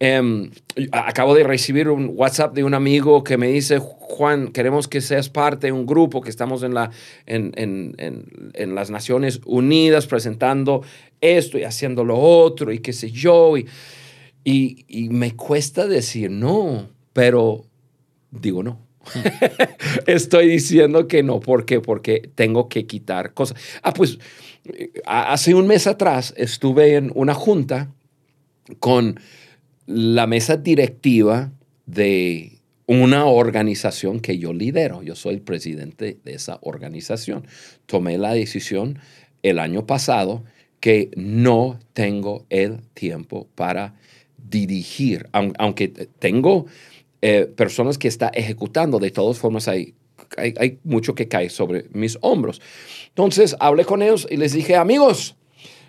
Em, 0.00 0.50
acabo 0.92 1.34
de 1.34 1.42
recibir 1.42 1.88
un 1.88 2.12
WhatsApp 2.14 2.54
de 2.54 2.62
un 2.62 2.72
amigo 2.74 3.24
que 3.24 3.36
me 3.36 3.48
dice, 3.48 3.78
Juan, 3.80 4.48
queremos 4.52 4.86
que 4.86 5.00
seas 5.00 5.28
parte 5.28 5.66
de 5.66 5.72
un 5.72 5.86
grupo 5.86 6.20
que 6.20 6.30
estamos 6.30 6.62
en, 6.62 6.72
la, 6.72 6.90
en, 7.26 7.52
en- 7.56 7.94
en- 7.98 8.50
en 8.54 8.74
las 8.76 8.90
Naciones 8.90 9.40
Unidas 9.44 10.06
presentando 10.06 10.82
esto 11.20 11.58
y 11.58 11.64
haciendo 11.64 12.04
lo 12.04 12.16
otro 12.18 12.72
y 12.72 12.78
qué 12.78 12.92
sé 12.92 13.10
yo. 13.10 13.54
Y, 13.58 13.66
y 14.44 15.08
me 15.10 15.34
cuesta 15.34 15.86
decir 15.86 16.30
no, 16.30 16.88
pero 17.12 17.64
digo 18.30 18.62
no. 18.62 18.78
Estoy 20.06 20.48
diciendo 20.48 21.08
que 21.08 21.22
no. 21.22 21.40
¿Por 21.40 21.64
qué? 21.64 21.80
Porque 21.80 22.30
tengo 22.34 22.68
que 22.68 22.86
quitar 22.86 23.34
cosas. 23.34 23.58
Ah, 23.82 23.92
pues 23.92 24.18
eh, 24.64 24.90
hace 25.06 25.54
un 25.54 25.66
mes 25.66 25.86
atrás 25.86 26.34
estuve 26.36 26.94
en 26.96 27.10
una 27.14 27.34
junta 27.34 27.90
con 28.80 29.20
la 29.86 30.26
mesa 30.26 30.56
directiva 30.56 31.52
de 31.86 32.58
una 32.86 33.26
organización 33.26 34.20
que 34.20 34.38
yo 34.38 34.52
lidero. 34.52 35.02
Yo 35.02 35.14
soy 35.14 35.34
el 35.34 35.40
presidente 35.42 36.18
de 36.24 36.34
esa 36.34 36.58
organización. 36.62 37.46
Tomé 37.86 38.18
la 38.18 38.32
decisión 38.34 38.98
el 39.42 39.58
año 39.58 39.86
pasado 39.86 40.44
que 40.80 41.10
no 41.16 41.78
tengo 41.92 42.46
el 42.50 42.80
tiempo 42.94 43.48
para 43.54 43.94
dirigir, 44.36 45.28
aun- 45.32 45.54
aunque 45.58 45.88
tengo 45.88 46.66
eh, 47.22 47.50
personas 47.54 47.98
que 47.98 48.08
está 48.08 48.28
ejecutando, 48.28 48.98
de 48.98 49.10
todas 49.10 49.38
formas 49.38 49.68
hay, 49.68 49.94
hay, 50.36 50.78
mucho 50.84 51.14
que 51.14 51.28
cae 51.28 51.50
sobre 51.50 51.86
mis 51.92 52.18
hombros. 52.20 52.60
Entonces 53.08 53.56
hablé 53.60 53.84
con 53.84 54.02
ellos 54.02 54.26
y 54.30 54.36
les 54.36 54.52
dije, 54.52 54.76
amigos, 54.76 55.36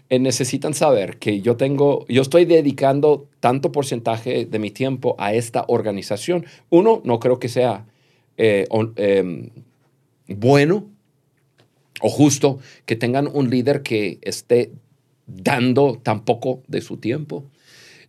eh, 0.09 0.17
necesitan 0.17 0.73
saber 0.73 1.17
que 1.17 1.41
yo 1.41 1.55
tengo, 1.55 2.05
yo 2.07 2.23
estoy 2.23 2.45
dedicando 2.45 3.27
tanto 3.39 3.71
porcentaje 3.71 4.45
de 4.45 4.59
mi 4.59 4.71
tiempo 4.71 5.15
a 5.19 5.33
esta 5.33 5.65
organización. 5.67 6.45
Uno, 6.69 7.01
no 7.03 7.19
creo 7.19 7.37
que 7.39 7.49
sea 7.49 7.85
eh, 8.37 8.67
em, 8.95 9.49
bueno 10.27 10.87
o 12.01 12.09
justo 12.09 12.59
que 12.85 12.95
tengan 12.95 13.29
un 13.31 13.49
líder 13.49 13.83
que 13.83 14.19
esté 14.21 14.71
dando 15.27 15.99
tan 16.01 16.25
poco 16.25 16.63
de 16.67 16.81
su 16.81 16.97
tiempo. 16.97 17.45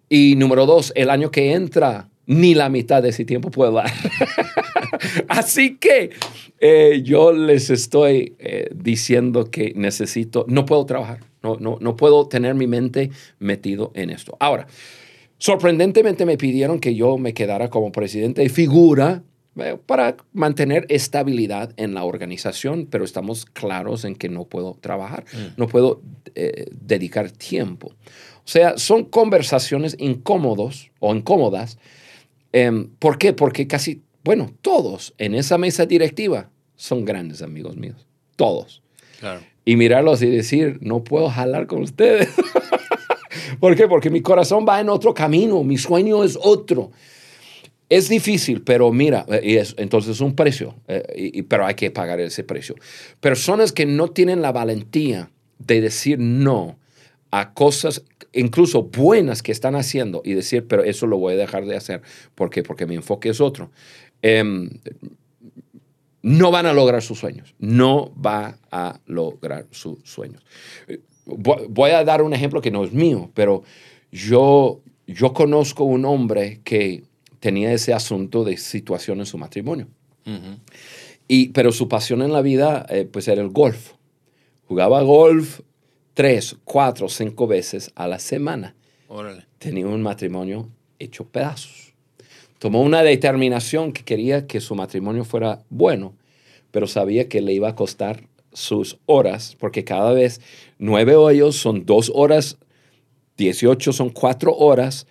Y 0.08 0.36
número 0.36 0.66
dos, 0.66 0.92
el 0.96 1.10
año 1.10 1.30
que 1.30 1.52
entra, 1.52 2.09
ni 2.30 2.54
la 2.54 2.68
mitad 2.68 3.02
de 3.02 3.08
ese 3.08 3.24
tiempo 3.24 3.50
puedo 3.50 3.72
dar. 3.72 3.90
Así 5.28 5.78
que 5.78 6.10
eh, 6.60 7.00
yo 7.02 7.32
les 7.32 7.70
estoy 7.70 8.36
eh, 8.38 8.70
diciendo 8.72 9.50
que 9.50 9.72
necesito, 9.74 10.44
no 10.46 10.64
puedo 10.64 10.86
trabajar, 10.86 11.18
no, 11.42 11.56
no, 11.58 11.78
no 11.80 11.96
puedo 11.96 12.28
tener 12.28 12.54
mi 12.54 12.68
mente 12.68 13.10
metido 13.40 13.90
en 13.96 14.10
esto. 14.10 14.36
Ahora, 14.38 14.68
sorprendentemente 15.38 16.24
me 16.24 16.36
pidieron 16.36 16.78
que 16.78 16.94
yo 16.94 17.18
me 17.18 17.34
quedara 17.34 17.68
como 17.68 17.90
presidente 17.90 18.42
de 18.42 18.48
figura 18.48 19.24
eh, 19.56 19.76
para 19.84 20.16
mantener 20.32 20.86
estabilidad 20.88 21.74
en 21.78 21.94
la 21.94 22.04
organización, 22.04 22.86
pero 22.88 23.04
estamos 23.04 23.44
claros 23.44 24.04
en 24.04 24.14
que 24.14 24.28
no 24.28 24.44
puedo 24.44 24.78
trabajar, 24.80 25.24
no 25.56 25.66
puedo 25.66 26.00
dedicar 26.70 27.32
tiempo. 27.32 27.88
O 27.88 28.48
sea, 28.48 28.78
son 28.78 29.04
conversaciones 29.04 29.96
incómodos 29.98 30.92
o 31.00 31.12
incómodas. 31.12 31.76
Em, 32.52 32.88
¿Por 32.98 33.18
qué? 33.18 33.32
Porque 33.32 33.66
casi, 33.66 34.02
bueno, 34.24 34.52
todos 34.62 35.14
en 35.18 35.34
esa 35.34 35.58
mesa 35.58 35.86
directiva 35.86 36.50
son 36.76 37.04
grandes 37.04 37.42
amigos 37.42 37.76
míos, 37.76 38.06
todos. 38.36 38.82
Claro. 39.20 39.40
Y 39.64 39.76
mirarlos 39.76 40.22
y 40.22 40.26
decir, 40.30 40.78
no 40.80 41.04
puedo 41.04 41.28
jalar 41.28 41.66
con 41.66 41.82
ustedes. 41.82 42.28
¿Por 43.60 43.76
qué? 43.76 43.86
Porque 43.86 44.10
mi 44.10 44.20
corazón 44.22 44.64
va 44.68 44.80
en 44.80 44.88
otro 44.88 45.12
camino, 45.14 45.62
mi 45.62 45.76
sueño 45.78 46.24
es 46.24 46.38
otro. 46.40 46.90
Es 47.88 48.08
difícil, 48.08 48.62
pero 48.62 48.90
mira, 48.92 49.26
eh, 49.28 49.40
y 49.42 49.56
es, 49.56 49.74
entonces 49.76 50.12
es 50.12 50.20
un 50.20 50.34
precio, 50.34 50.76
eh, 50.88 51.02
y- 51.34 51.42
pero 51.42 51.66
hay 51.66 51.74
que 51.74 51.90
pagar 51.90 52.20
ese 52.20 52.44
precio. 52.44 52.76
Personas 53.20 53.72
que 53.72 53.84
no 53.84 54.08
tienen 54.08 54.42
la 54.42 54.52
valentía 54.52 55.30
de 55.58 55.80
decir 55.80 56.18
no 56.18 56.78
a 57.30 57.52
cosas 57.54 58.04
incluso 58.32 58.84
buenas 58.84 59.42
que 59.42 59.52
están 59.52 59.74
haciendo 59.74 60.22
y 60.24 60.34
decir, 60.34 60.66
pero 60.66 60.84
eso 60.84 61.06
lo 61.06 61.18
voy 61.18 61.34
a 61.34 61.36
dejar 61.36 61.66
de 61.66 61.76
hacer. 61.76 62.02
¿Por 62.34 62.50
qué? 62.50 62.62
Porque 62.62 62.86
mi 62.86 62.94
enfoque 62.94 63.30
es 63.30 63.40
otro. 63.40 63.70
Em, 64.22 64.70
no 66.22 66.50
van 66.50 66.66
a 66.66 66.72
lograr 66.72 67.02
sus 67.02 67.18
sueños. 67.18 67.54
No 67.58 68.12
va 68.14 68.58
a 68.70 69.00
lograr 69.06 69.66
sus 69.70 69.98
sueños. 70.04 70.44
Voy 71.26 71.90
a 71.90 72.04
dar 72.04 72.22
un 72.22 72.34
ejemplo 72.34 72.60
que 72.60 72.70
no 72.70 72.84
es 72.84 72.92
mío, 72.92 73.30
pero 73.34 73.62
yo, 74.10 74.80
yo 75.06 75.32
conozco 75.32 75.84
un 75.84 76.04
hombre 76.04 76.60
que 76.64 77.04
tenía 77.38 77.72
ese 77.72 77.94
asunto 77.94 78.44
de 78.44 78.56
situación 78.56 79.20
en 79.20 79.26
su 79.26 79.38
matrimonio. 79.38 79.88
y, 81.26 81.48
pero 81.48 81.72
su 81.72 81.88
pasión 81.88 82.22
en 82.22 82.32
la 82.32 82.42
vida 82.42 82.86
eh, 82.90 83.08
pues 83.10 83.26
era 83.28 83.40
el 83.40 83.48
golf. 83.48 83.92
Jugaba 84.66 85.02
golf 85.02 85.60
tres, 86.14 86.56
cuatro, 86.64 87.08
cinco 87.08 87.46
veces 87.46 87.90
a 87.94 88.08
la 88.08 88.18
semana. 88.18 88.74
Tenía 89.58 89.86
un 89.86 90.02
matrimonio 90.02 90.68
hecho 90.98 91.24
pedazos. 91.24 91.94
Tomó 92.58 92.82
una 92.82 93.02
determinación 93.02 93.92
que 93.92 94.04
quería 94.04 94.46
que 94.46 94.60
su 94.60 94.74
matrimonio 94.74 95.24
fuera 95.24 95.64
bueno, 95.70 96.14
pero 96.70 96.86
sabía 96.86 97.28
que 97.28 97.40
le 97.40 97.52
iba 97.52 97.70
a 97.70 97.74
costar 97.74 98.28
sus 98.52 98.98
horas, 99.06 99.56
porque 99.58 99.84
cada 99.84 100.12
vez 100.12 100.40
nueve 100.78 101.16
hoyos 101.16 101.56
son 101.56 101.86
dos 101.86 102.12
horas, 102.14 102.58
dieciocho 103.36 103.92
son 103.92 104.10
cuatro 104.10 104.54
horas, 104.54 105.06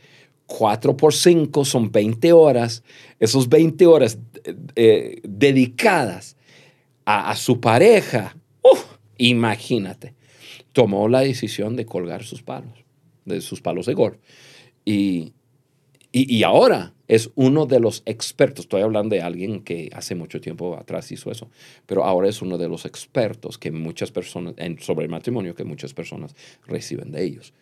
cuatro 0.45 0.95
por 0.95 1.13
cinco 1.13 1.65
son 1.65 1.91
veinte 1.91 2.31
horas. 2.33 2.83
Esos 3.19 3.49
veinte 3.49 3.85
horas 3.85 4.19
eh, 4.75 5.19
dedicadas 5.23 6.37
a, 7.05 7.35
su 7.35 7.59
pareja, 7.59 8.37
imagínate 9.17 10.18
tomó 10.73 11.07
la 11.07 11.21
decisión 11.21 11.75
de 11.75 11.85
colgar 11.85 12.23
sus 12.23 12.43
palos, 12.43 12.85
de 13.25 13.41
sus 13.41 13.61
palos 13.61 13.85
de 13.85 13.93
golf. 13.93 14.17
Y, 14.85 15.33
y, 16.11 16.41
ahora 16.43 16.93
es 17.07 17.29
uno 17.35 17.67
de 17.67 17.79
los 17.79 18.01
expertos, 18.05 18.65
estoy 18.65 18.81
hablando 18.81 19.15
de 19.15 19.21
alguien 19.21 19.61
que 19.61 19.89
hace 19.93 20.15
mucho 20.15 20.41
tiempo 20.41 20.75
atrás 20.75 21.11
hizo 21.11 21.31
eso, 21.31 21.49
pero 21.85 22.03
ahora 22.03 22.27
es 22.27 22.41
uno 22.41 22.57
de 22.57 22.67
los 22.67 22.85
expertos 22.85 23.59
que 23.59 23.71
muchas 23.71 24.11
personas, 24.11 24.55
en, 24.57 24.79
sobre 24.79 25.05
el 25.05 25.11
matrimonio, 25.11 25.53
que 25.53 25.63
muchas 25.63 25.93
personas 25.93 26.35
reciben 26.65 27.11
de 27.11 27.23
ellos. 27.23 27.53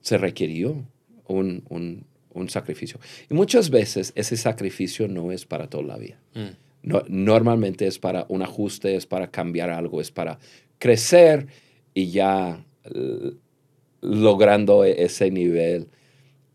Se 0.00 0.18
requirió 0.18 0.84
un, 1.26 1.64
un, 1.70 2.04
un 2.34 2.50
sacrificio. 2.50 3.00
Y 3.30 3.34
muchas 3.34 3.70
veces 3.70 4.12
ese 4.16 4.36
sacrificio 4.36 5.08
no 5.08 5.32
es 5.32 5.46
para 5.46 5.68
toda 5.68 5.84
la 5.84 5.96
vida. 5.96 6.20
Mm. 6.34 6.64
No, 6.82 7.02
normalmente 7.08 7.86
es 7.86 7.98
para 7.98 8.26
un 8.28 8.42
ajuste, 8.42 8.96
es 8.96 9.06
para 9.06 9.30
cambiar 9.30 9.70
algo, 9.70 10.02
es 10.02 10.10
para 10.10 10.38
crecer 10.78 11.46
y 11.94 12.10
ya 12.10 12.64
logrando 14.04 14.84
e-, 14.84 15.04
ese 15.04 15.30
nivel, 15.30 15.88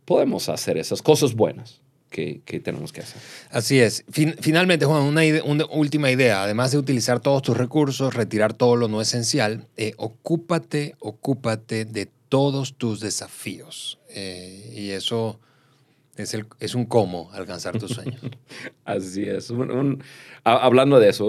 podemos 0.06 0.50
hacer 0.50 0.78
esas 0.78 1.02
cosas 1.02 1.34
buenas. 1.34 1.82
Que, 2.10 2.42
tenemos 2.64 2.92
que 2.92 3.02
hacer. 3.02 3.22
Así 3.52 3.80
es. 3.80 4.04
finalmente, 4.10 4.86
Juan, 4.86 5.04
una, 5.04 5.66
última 5.68 6.10
idea. 6.12 6.44
Además 6.44 6.72
de 6.72 6.80
utilizar 6.80 7.20
todos 7.20 7.44
tus 7.44 7.56
recursos, 7.56 8.16
retirar 8.16 8.54
todo 8.54 8.76
lo 8.76 8.88
no 8.88 9.00
esencial, 9.00 9.68
eh, 9.78 9.94
ocúpate, 9.96 10.96
ocúpate 11.00 11.86
de 11.86 12.10
todos 12.28 12.76
tus 12.76 13.00
desafíos. 13.00 14.00
Eh, 14.10 14.74
y 14.76 14.90
eso 14.90 15.40
es, 16.16 16.34
el, 16.34 16.48
es, 16.60 16.74
un 16.74 16.86
cómo 16.86 17.30
alcanzar 17.32 17.78
tus 17.78 17.92
sueños. 17.92 18.20
Así 18.86 19.24
es. 19.24 19.54
hablando 20.44 21.00
de 21.00 21.10
eso, 21.10 21.28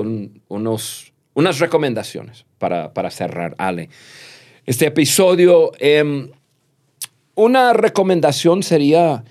unos, 0.48 1.12
unas 1.40 1.58
recomendaciones 1.58 2.44
para, 2.58 2.92
para 2.92 3.10
cerrar, 3.10 3.54
Ale. 3.58 3.88
Este 4.66 4.86
episodio, 4.86 5.72
em, 5.78 6.30
una 7.34 7.72
recomendación 7.72 8.62
sería, 8.62 9.24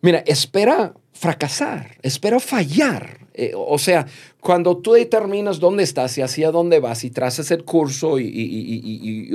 mira, 0.00 0.24
espera 0.26 0.94
fracasar, 1.12 1.98
espera 2.02 2.40
fallar. 2.40 3.18
Eh, 3.34 3.52
o 3.54 3.78
sea, 3.78 4.06
cuando 4.40 4.78
tú 4.78 4.92
determinas 4.94 5.60
dónde 5.60 5.82
estás 5.82 6.16
y 6.16 6.22
hacia 6.22 6.50
dónde 6.50 6.80
vas 6.80 7.04
y 7.04 7.10
trazas 7.10 7.50
el 7.50 7.64
curso 7.64 8.18
y, 8.18 9.30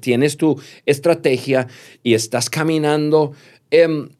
tienes 0.00 0.36
tu 0.36 0.60
estrategia 0.84 1.66
y 2.02 2.14
estás 2.14 2.50
caminando, 2.50 3.32
em, 3.70 4.10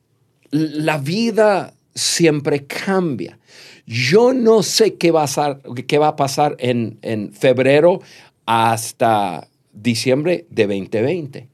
la 0.50 0.96
vida 0.98 1.74
siempre 1.94 2.64
cambia. 2.64 3.38
Yo 3.86 4.32
no 4.32 4.62
sé 4.62 4.94
qué 4.94 5.10
va 5.10 5.22
a 5.22 5.26
pasar, 5.26 5.60
qué 5.86 5.98
va 5.98 6.08
a 6.08 6.16
pasar 6.16 6.56
en, 6.58 6.98
en 7.02 7.32
febrero 7.32 8.00
hasta 8.46 9.48
diciembre 9.72 10.46
de 10.50 10.66
2020. 10.66 11.48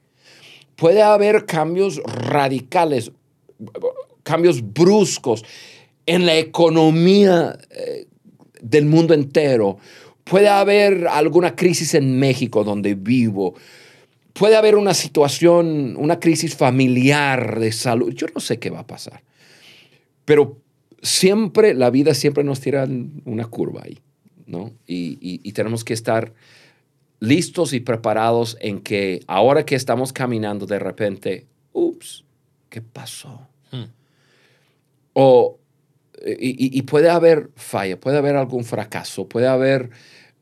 Puede 0.75 1.01
haber 1.01 1.45
cambios 1.45 2.01
radicales, 2.03 3.11
cambios 4.23 4.73
bruscos 4.73 5.43
en 6.05 6.25
la 6.25 6.37
economía 6.37 7.57
eh, 7.69 8.07
del 8.61 8.85
mundo 8.85 9.13
entero. 9.13 9.77
Puede 10.23 10.47
haber 10.47 11.07
alguna 11.07 11.55
crisis 11.55 11.93
en 11.93 12.17
México 12.17 12.63
donde 12.63 12.95
vivo. 12.95 13.55
Puede 14.33 14.55
haber 14.55 14.75
una 14.75 14.93
situación, 14.93 15.95
una 15.97 16.19
crisis 16.19 16.55
familiar 16.55 17.59
de 17.59 17.71
salud. 17.71 18.13
Yo 18.13 18.27
no 18.33 18.39
sé 18.39 18.57
qué 18.57 18.69
va 18.69 18.79
a 18.79 18.87
pasar. 18.87 19.21
Pero 20.25 20.60
siempre, 21.01 21.73
la 21.73 21.89
vida 21.89 22.13
siempre 22.13 22.43
nos 22.43 22.59
tira 22.59 22.87
una 23.25 23.45
curva 23.45 23.81
ahí, 23.83 23.99
¿no? 24.45 24.71
Y, 24.85 25.51
tenemos 25.53 25.83
que 25.83 25.93
estar 25.93 26.33
listos 27.19 27.73
y 27.73 27.79
preparados 27.79 28.57
en 28.61 28.79
que 28.79 29.21
ahora 29.27 29.65
que 29.65 29.75
estamos 29.75 30.13
caminando 30.13 30.65
de 30.65 30.79
repente, 30.79 31.45
ups, 31.73 32.23
¿qué 32.69 32.81
pasó? 32.81 33.47
Hmm. 33.71 33.85
O, 35.13 35.59
y, 36.25 36.81
puede 36.83 37.09
haber 37.09 37.49
falla, 37.55 37.99
puede 37.99 38.17
haber 38.17 38.35
algún 38.35 38.63
fracaso, 38.63 39.27
puede 39.27 39.47
haber 39.47 39.89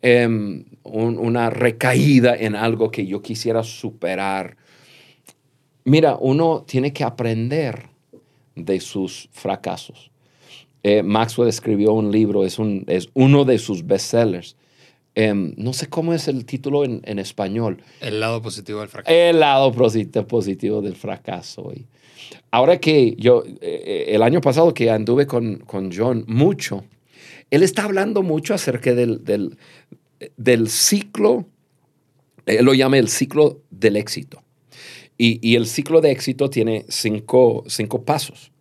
em, 0.01 0.65
una 0.83 1.49
recaída 1.49 2.35
en 2.35 2.55
algo 2.55 2.91
que 2.91 3.05
yo 3.05 3.21
quisiera 3.21 3.63
superar. 3.63 4.57
Mira, 5.85 6.17
uno 6.19 6.63
tiene 6.67 6.93
que 6.93 7.03
aprender 7.03 7.87
de 8.55 8.79
sus 8.79 9.29
fracasos. 9.31 10.11
Eh, 10.83 11.03
Maxwell 11.03 11.49
escribió 11.49 11.93
un 11.93 12.11
libro, 12.11 12.45
es, 12.45 12.57
un, 12.57 12.85
es 12.87 13.09
uno 13.13 13.45
de 13.45 13.59
sus 13.59 13.85
bestsellers. 13.85 14.55
Em, 15.15 15.53
no 15.57 15.73
sé 15.73 15.87
cómo 15.87 16.13
es 16.13 16.27
el 16.27 16.45
título 16.45 16.85
en, 16.85 17.01
en, 17.03 17.19
español. 17.19 17.81
El 17.99 18.19
lado 18.19 18.41
positivo 18.41 18.79
del 18.79 18.89
fracaso. 18.89 19.13
El 19.13 19.39
lado 19.39 19.73
positivo 19.73 20.81
del 20.81 20.95
fracaso. 20.95 21.73
Y 21.75 21.85
ahora 22.51 22.79
que 22.79 23.15
yo, 23.17 23.43
eh, 23.45 23.57
eh, 23.61 24.05
el 24.09 24.23
año 24.23 24.39
pasado 24.39 24.73
que 24.73 24.89
anduve 24.89 25.27
con, 25.27 25.57
con, 25.57 25.91
John 25.91 26.23
mucho, 26.27 26.85
él 27.49 27.63
está 27.63 27.83
hablando 27.83 28.21
mucho 28.21 28.53
acerca 28.53 28.93
del, 28.93 29.25
del, 29.25 29.57
del 30.37 30.69
ciclo, 30.69 31.47
él 32.45 32.63
lo 32.63 32.73
llama 32.73 32.97
el 32.97 33.09
ciclo 33.09 33.61
del 33.71 33.97
éxito. 33.97 34.43
Y, 35.17 35.45
y 35.45 35.55
el 35.55 35.65
ciclo 35.65 35.99
de 35.99 36.11
éxito 36.11 36.49
tiene 36.49 36.85
cinco, 36.87 37.65
cinco 37.67 38.05
pasos. 38.05 38.51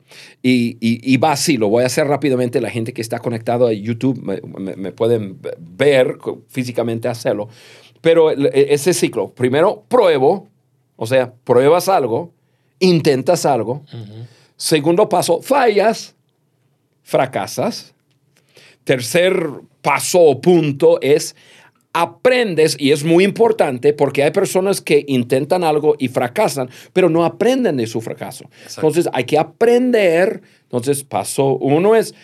Y, 0.43 1.17
va 1.19 1.33
así, 1.33 1.57
lo 1.57 1.69
voy 1.69 1.83
a 1.83 1.87
hacer 1.87 2.07
rápidamente. 2.07 2.61
La 2.61 2.71
gente 2.71 2.93
que 2.93 3.03
está 3.03 3.19
conectado 3.19 3.67
a 3.67 3.73
YouTube 3.73 4.21
me, 4.23 4.93
pueden 4.93 5.39
ver 5.59 6.19
físicamente 6.49 7.09
hacerlo. 7.09 7.49
Pero 8.01 8.31
e, 8.31 8.73
ese 8.75 8.95
ciclo, 8.95 9.31
primero 9.31 9.85
pruebo, 9.89 10.49
o 10.97 11.07
sea, 11.07 11.33
pruebas 11.45 11.89
algo, 11.89 12.33
intentas 12.79 13.45
algo. 13.47 13.83
Segundo 14.57 15.09
paso, 15.09 15.41
fallas, 15.43 16.15
fracasas. 17.03 17.95
Tercer 18.85 19.35
paso 19.83 20.21
o 20.21 20.41
punto 20.41 21.01
es 21.01 21.37
aprendes, 22.01 22.77
y 22.79 22.93
es 22.93 23.03
muy 23.03 23.25
importante 23.25 23.93
porque 23.93 24.23
hay 24.23 24.31
personas 24.31 24.81
que 24.81 25.05
intentan 25.09 25.65
algo 25.65 25.97
y 25.99 26.07
fracasan, 26.07 26.71
pero 26.93 27.11
no 27.11 27.25
aprenden 27.25 27.77
de 27.77 27.89
su 27.89 28.01
fracaso. 28.01 28.49
Entonces 28.77 29.09
hay 29.13 29.25
que 29.25 29.37
aprender. 29.37 30.41
Entonces, 30.63 31.03
paso 31.03 31.57
uno 31.57 31.97
es, 31.97 32.15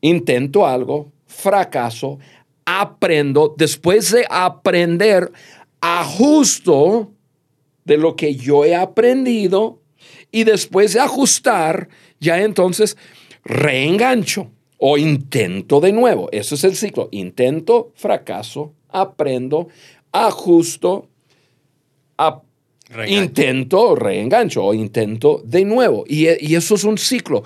intento 0.00 0.66
algo, 0.66 1.12
fracaso, 1.26 2.18
aprendo. 2.64 3.54
Después 3.58 4.12
de 4.12 4.24
aprender, 4.30 5.30
ajusto 5.82 7.12
de 7.84 7.98
lo 7.98 8.16
que 8.16 8.34
yo 8.34 8.64
he 8.64 8.74
aprendido 8.74 9.82
y 10.32 10.44
después 10.44 10.94
de 10.94 11.00
ajustar, 11.00 11.90
ya 12.18 12.40
entonces 12.40 12.96
reengancho 13.44 14.50
o 14.78 14.96
intento 14.96 15.80
de 15.80 15.92
nuevo. 15.92 16.30
Eso 16.32 16.54
es 16.54 16.64
el 16.64 16.76
ciclo. 16.76 17.08
Intento, 17.10 17.92
fracaso, 17.94 18.72
aprendo, 18.88 19.68
ajusto, 20.12 21.08
intento, 23.06 23.94
reengancho 23.94 24.64
o 24.64 24.74
intento 24.74 25.42
de 25.44 25.64
nuevo. 25.64 26.04
Y, 26.06 26.26
eso 26.26 26.74
es 26.74 26.84
un 26.84 26.98
ciclo. 26.98 27.44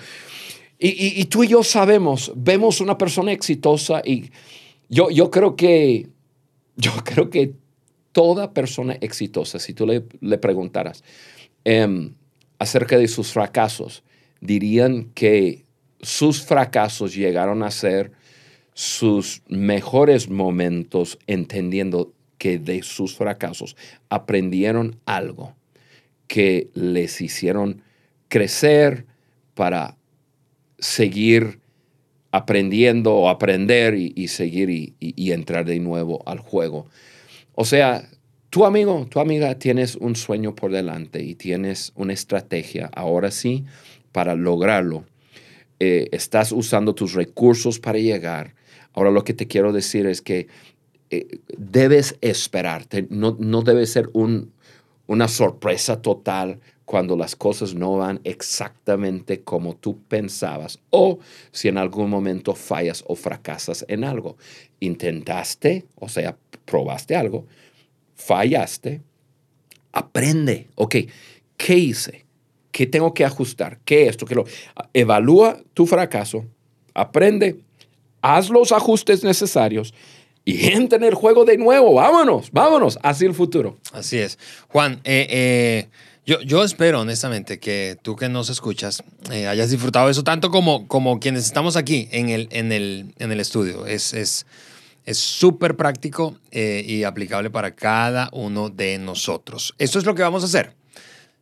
Y, 0.78 1.24
tú 1.26 1.44
y 1.44 1.48
yo 1.48 1.62
sabemos, 1.62 2.32
vemos 2.34 2.80
una 2.80 2.98
persona 2.98 3.32
exitosa 3.32 4.02
y 4.04 4.30
yo, 4.88 5.10
yo 5.10 5.30
creo 5.30 5.54
que, 5.54 6.08
yo 6.76 6.92
creo 7.04 7.30
que 7.30 7.54
toda 8.12 8.52
persona 8.52 8.98
exitosa, 9.00 9.58
si 9.58 9.72
tú 9.72 9.86
le, 9.86 10.04
le 10.20 10.38
preguntaras 10.38 11.02
em, 11.64 12.12
acerca 12.58 12.98
de 12.98 13.08
sus 13.08 13.32
fracasos, 13.32 14.02
dirían 14.40 15.10
que 15.14 15.64
sus 16.02 16.42
fracasos 16.42 17.14
llegaron 17.14 17.62
a 17.62 17.70
ser 17.70 18.12
sus 18.74 19.42
mejores 19.48 20.30
momentos 20.30 21.18
entendiendo 21.26 22.12
que 22.38 22.58
de 22.58 22.82
sus 22.82 23.16
fracasos 23.16 23.76
aprendieron 24.08 24.98
algo 25.04 25.54
que 26.26 26.70
les 26.74 27.20
hicieron 27.20 27.82
crecer 28.28 29.06
para 29.54 29.96
seguir 30.78 31.60
aprendiendo 32.32 33.14
o 33.14 33.28
aprender 33.28 33.94
y, 33.94 34.28
seguir 34.28 34.94
y, 34.98 35.32
entrar 35.32 35.66
de 35.66 35.78
nuevo 35.78 36.22
al 36.26 36.38
juego. 36.38 36.86
O 37.54 37.66
sea, 37.66 38.08
tu 38.48 38.64
amigo, 38.64 39.06
tu 39.10 39.20
amiga 39.20 39.58
tienes 39.58 39.96
un 39.96 40.16
sueño 40.16 40.54
por 40.54 40.72
delante 40.72 41.22
y 41.22 41.34
tienes 41.34 41.92
una 41.94 42.14
estrategia 42.14 42.90
ahora 42.94 43.30
sí 43.30 43.64
para 44.10 44.34
lograrlo. 44.34 45.04
Eh, 45.78 46.08
estás 46.12 46.52
usando 46.52 46.94
tus 46.94 47.12
recursos 47.12 47.78
para 47.78 47.98
llegar. 47.98 48.54
Ahora 48.94 49.10
lo 49.10 49.24
que 49.24 49.34
te 49.34 49.46
quiero 49.46 49.72
decir 49.72 50.06
es 50.06 50.22
que 50.22 50.48
eh, 51.10 51.40
debes 51.56 52.16
esperarte, 52.20 53.06
no, 53.10 53.36
no 53.38 53.62
debe 53.62 53.86
ser 53.86 54.10
un, 54.12 54.52
una 55.06 55.28
sorpresa 55.28 56.00
total 56.00 56.60
cuando 56.84 57.16
las 57.16 57.36
cosas 57.36 57.74
no 57.74 57.96
van 57.96 58.20
exactamente 58.24 59.42
como 59.42 59.76
tú 59.76 59.98
pensabas 60.08 60.78
o 60.90 61.20
si 61.50 61.68
en 61.68 61.78
algún 61.78 62.10
momento 62.10 62.54
fallas 62.54 63.04
o 63.06 63.14
fracasas 63.14 63.84
en 63.88 64.04
algo. 64.04 64.36
Intentaste, 64.80 65.86
o 65.94 66.08
sea, 66.08 66.36
probaste 66.64 67.16
algo, 67.16 67.46
fallaste, 68.14 69.00
aprende, 69.92 70.68
ok, 70.74 70.96
¿qué 71.56 71.76
hice? 71.76 72.26
¿Qué 72.70 72.86
tengo 72.86 73.12
que 73.12 73.24
ajustar? 73.24 73.78
¿Qué 73.84 74.08
esto? 74.08 74.26
¿Qué 74.26 74.34
lo? 74.34 74.44
Evalúa 74.94 75.60
tu 75.74 75.86
fracaso, 75.86 76.46
aprende, 76.94 77.60
haz 78.22 78.48
los 78.48 78.72
ajustes 78.72 79.22
necesarios 79.24 79.92
y 80.44 80.70
entra 80.70 80.98
en 80.98 81.04
el 81.04 81.14
juego 81.14 81.44
de 81.44 81.58
nuevo. 81.58 81.94
Vámonos, 81.94 82.50
vámonos 82.50 82.98
hacia 83.02 83.28
el 83.28 83.34
futuro. 83.34 83.78
Así 83.92 84.18
es. 84.18 84.38
Juan, 84.68 85.00
eh, 85.04 85.26
eh, 85.28 85.88
yo, 86.24 86.40
yo, 86.40 86.64
espero 86.64 87.00
honestamente 87.00 87.58
que 87.58 87.98
tú 88.00 88.16
que 88.16 88.28
nos 88.28 88.48
escuchas 88.48 89.02
eh, 89.30 89.46
hayas 89.46 89.70
disfrutado 89.70 90.08
eso 90.08 90.22
tanto 90.22 90.50
como, 90.50 90.86
como 90.88 91.20
quienes 91.20 91.44
estamos 91.44 91.76
aquí 91.76 92.08
en 92.12 92.28
el, 92.28 92.48
en 92.52 92.72
el, 92.72 93.14
en 93.18 93.32
el 93.32 93.40
estudio. 93.40 93.86
Es, 93.86 94.14
es, 94.14 94.46
es 95.04 95.18
súper 95.18 95.76
práctico 95.76 96.38
y 96.52 97.02
aplicable 97.02 97.50
para 97.50 97.74
cada 97.74 98.28
uno 98.32 98.70
de 98.70 98.98
nosotros. 98.98 99.74
Esto 99.78 99.98
es 99.98 100.04
lo 100.04 100.14
que 100.14 100.22
vamos 100.22 100.44
a 100.44 100.46
hacer 100.46 100.81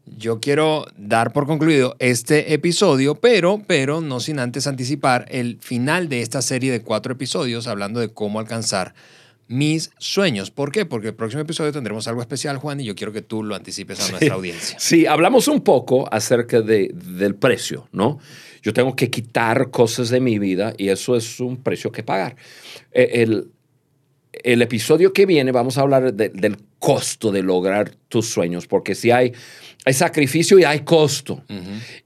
yo 0.07 0.41
quiero 0.41 0.87
dar 0.97 1.33
por 1.33 1.47
concluido 1.47 1.97
este 1.99 2.53
episodio, 2.53 3.15
pero, 3.15 3.63
pero 3.67 4.01
no 4.01 4.21
sin 4.21 4.39
antes 4.39 4.67
anticipar 4.67 5.27
el 5.29 5.59
final 5.61 6.09
de 6.09 6.23
esta 6.23 6.43
serie 6.43 6.73
de 6.73 6.83
cuatro 6.83 7.13
episodios 7.13 7.67
hablando 7.67 8.01
de 8.01 8.13
cómo 8.13 8.41
alcanzar 8.41 8.95
mis 9.51 9.91
sueños. 9.99 10.53
¿Por 10.53 10.71
qué? 10.71 10.87
Porque 10.87 11.09
el 11.09 11.15
próximo 11.15 11.43
episodio 11.43 11.73
tendremos 11.73 12.07
algo 12.07 12.21
especial, 12.21 12.59
Juan, 12.59 12.81
y 12.81 12.85
yo 12.85 12.95
quiero 12.95 13.13
que 13.13 13.21
tú 13.21 13.43
lo 13.43 13.57
anticipes 13.57 14.01
a 14.01 14.11
nuestra 14.11 14.35
audiencia. 14.35 14.79
Sí, 14.79 15.07
hablamos 15.07 15.49
un 15.49 15.63
poco 15.63 16.09
acerca 16.13 16.61
de, 16.61 16.93
del 16.95 17.35
precio, 17.35 17.89
¿no? 17.91 18.19
Yo 18.63 18.73
tengo 18.73 18.95
que 18.95 19.11
quitar 19.11 19.71
cosas 19.71 20.09
de 20.11 20.21
mi 20.21 20.39
vida 20.39 20.73
y 20.79 20.89
eso 20.89 21.17
es 21.17 21.41
un 21.41 21.57
precio 21.57 21.91
que 21.91 22.05
pagar. 22.05 22.37
E, 22.93 23.23
el, 23.23 23.51
el 24.33 24.63
episodio 24.63 25.13
que 25.13 25.27
viene 25.27 25.53
vamos 25.53 25.79
a 25.79 25.83
hablar 25.83 26.15
del 26.15 26.57
costo 26.79 27.31
de 27.31 27.43
lograr 27.43 27.91
tus 28.09 28.29
sueños, 28.29 28.67
porque 28.67 28.95
si 28.95 29.11
hay, 29.11 29.33
hay 29.85 29.93
sacrificio 29.93 30.59
y 30.59 30.65
hay 30.65 30.81
costo. 30.81 31.43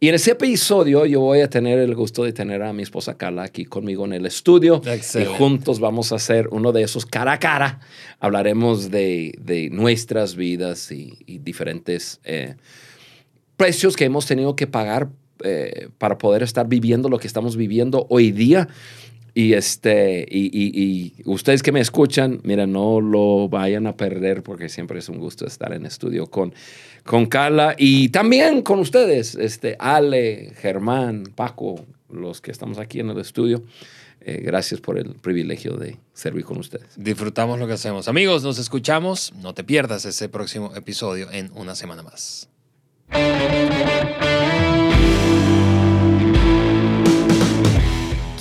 Y 0.01 0.09
en 0.09 0.15
ese 0.15 0.33
episodio 0.33 1.07
yo 1.07 1.21
voy 1.21 1.41
a 1.41 1.49
tener 1.49 1.79
el 1.79 1.95
gusto 1.95 2.25
de 2.25 2.33
tener 2.33 2.63
a 2.63 2.73
mi 2.73 2.83
esposa 2.83 3.17
Carla 3.17 3.45
aquí 3.45 3.65
conmigo 3.65 4.05
en 4.05 4.15
el 4.15 4.27
estudio. 4.27 4.81
Y 5.21 5.25
juntos 5.25 5.81
vamos 5.81 6.13
a 6.13 6.17
hacer 6.17 6.49
uno 6.51 6.73
de 6.73 6.83
esos 6.83 7.07
cara 7.07 7.33
a 7.33 7.39
cara. 7.39 7.81
Hablaremos 8.21 8.91
de, 8.91 9.69
nuestras 9.71 10.35
vidas 10.35 10.91
y, 10.91 11.17
diferentes 11.27 12.21
eh, 12.25 12.57
precios 13.57 13.97
que 13.97 14.05
hemos 14.05 14.27
tenido 14.27 14.57
que 14.57 14.67
pagar 14.67 15.09
eh, 15.43 15.89
para 15.99 16.17
poder 16.17 16.43
estar 16.43 16.69
viviendo 16.69 17.09
lo 17.09 17.19
que 17.19 17.27
estamos 17.27 17.57
viviendo 17.57 18.07
hoy 18.09 18.33
día. 18.33 18.69
Y, 19.37 19.55
este, 19.55 20.25
y, 20.31 21.13
ustedes 21.25 21.65
que 21.65 21.73
me 21.73 21.81
escuchan, 21.81 22.41
mira, 22.45 22.69
no 22.69 23.01
lo 23.01 23.49
vayan 23.49 23.89
a 23.89 23.97
perder 23.97 24.45
porque 24.45 24.69
siempre 24.69 25.01
es 25.01 25.09
un 25.09 25.19
gusto 25.19 25.45
estar 25.45 25.73
en 25.73 25.87
estudio 25.87 26.29
con, 26.29 26.55
con 27.05 27.27
Carla 27.27 27.75
y 27.77 28.11
también 28.11 28.63
con 28.63 28.79
ustedes, 28.79 29.35
este, 29.35 29.77
Ale, 29.81 30.53
Germán, 30.59 31.25
Paco, 31.35 31.85
los 32.09 32.41
que 32.41 32.53
estamos 32.53 32.79
aquí 32.79 33.01
en 33.01 33.11
el 33.11 33.19
estudio. 33.19 33.65
Eh, 34.27 34.41
gracias 34.43 34.81
por 34.81 34.99
el 34.99 35.17
privilegio 35.17 35.77
de 35.77 35.99
servir 36.15 36.45
con 36.45 36.59
ustedes. 36.59 36.87
Disfrutamos 36.97 37.59
lo 37.59 37.67
que 37.67 37.75
hacemos. 37.75 38.09
Amigos, 38.09 38.43
nos 38.43 38.59
escuchamos. 38.59 39.35
No 39.43 39.53
te 39.53 39.65
pierdas 39.65 40.07
ese 40.07 40.31
próximo 40.31 40.73
episodio 40.75 41.31
en 41.31 41.51
una 41.55 41.75
semana 41.75 42.03
más. 42.03 42.49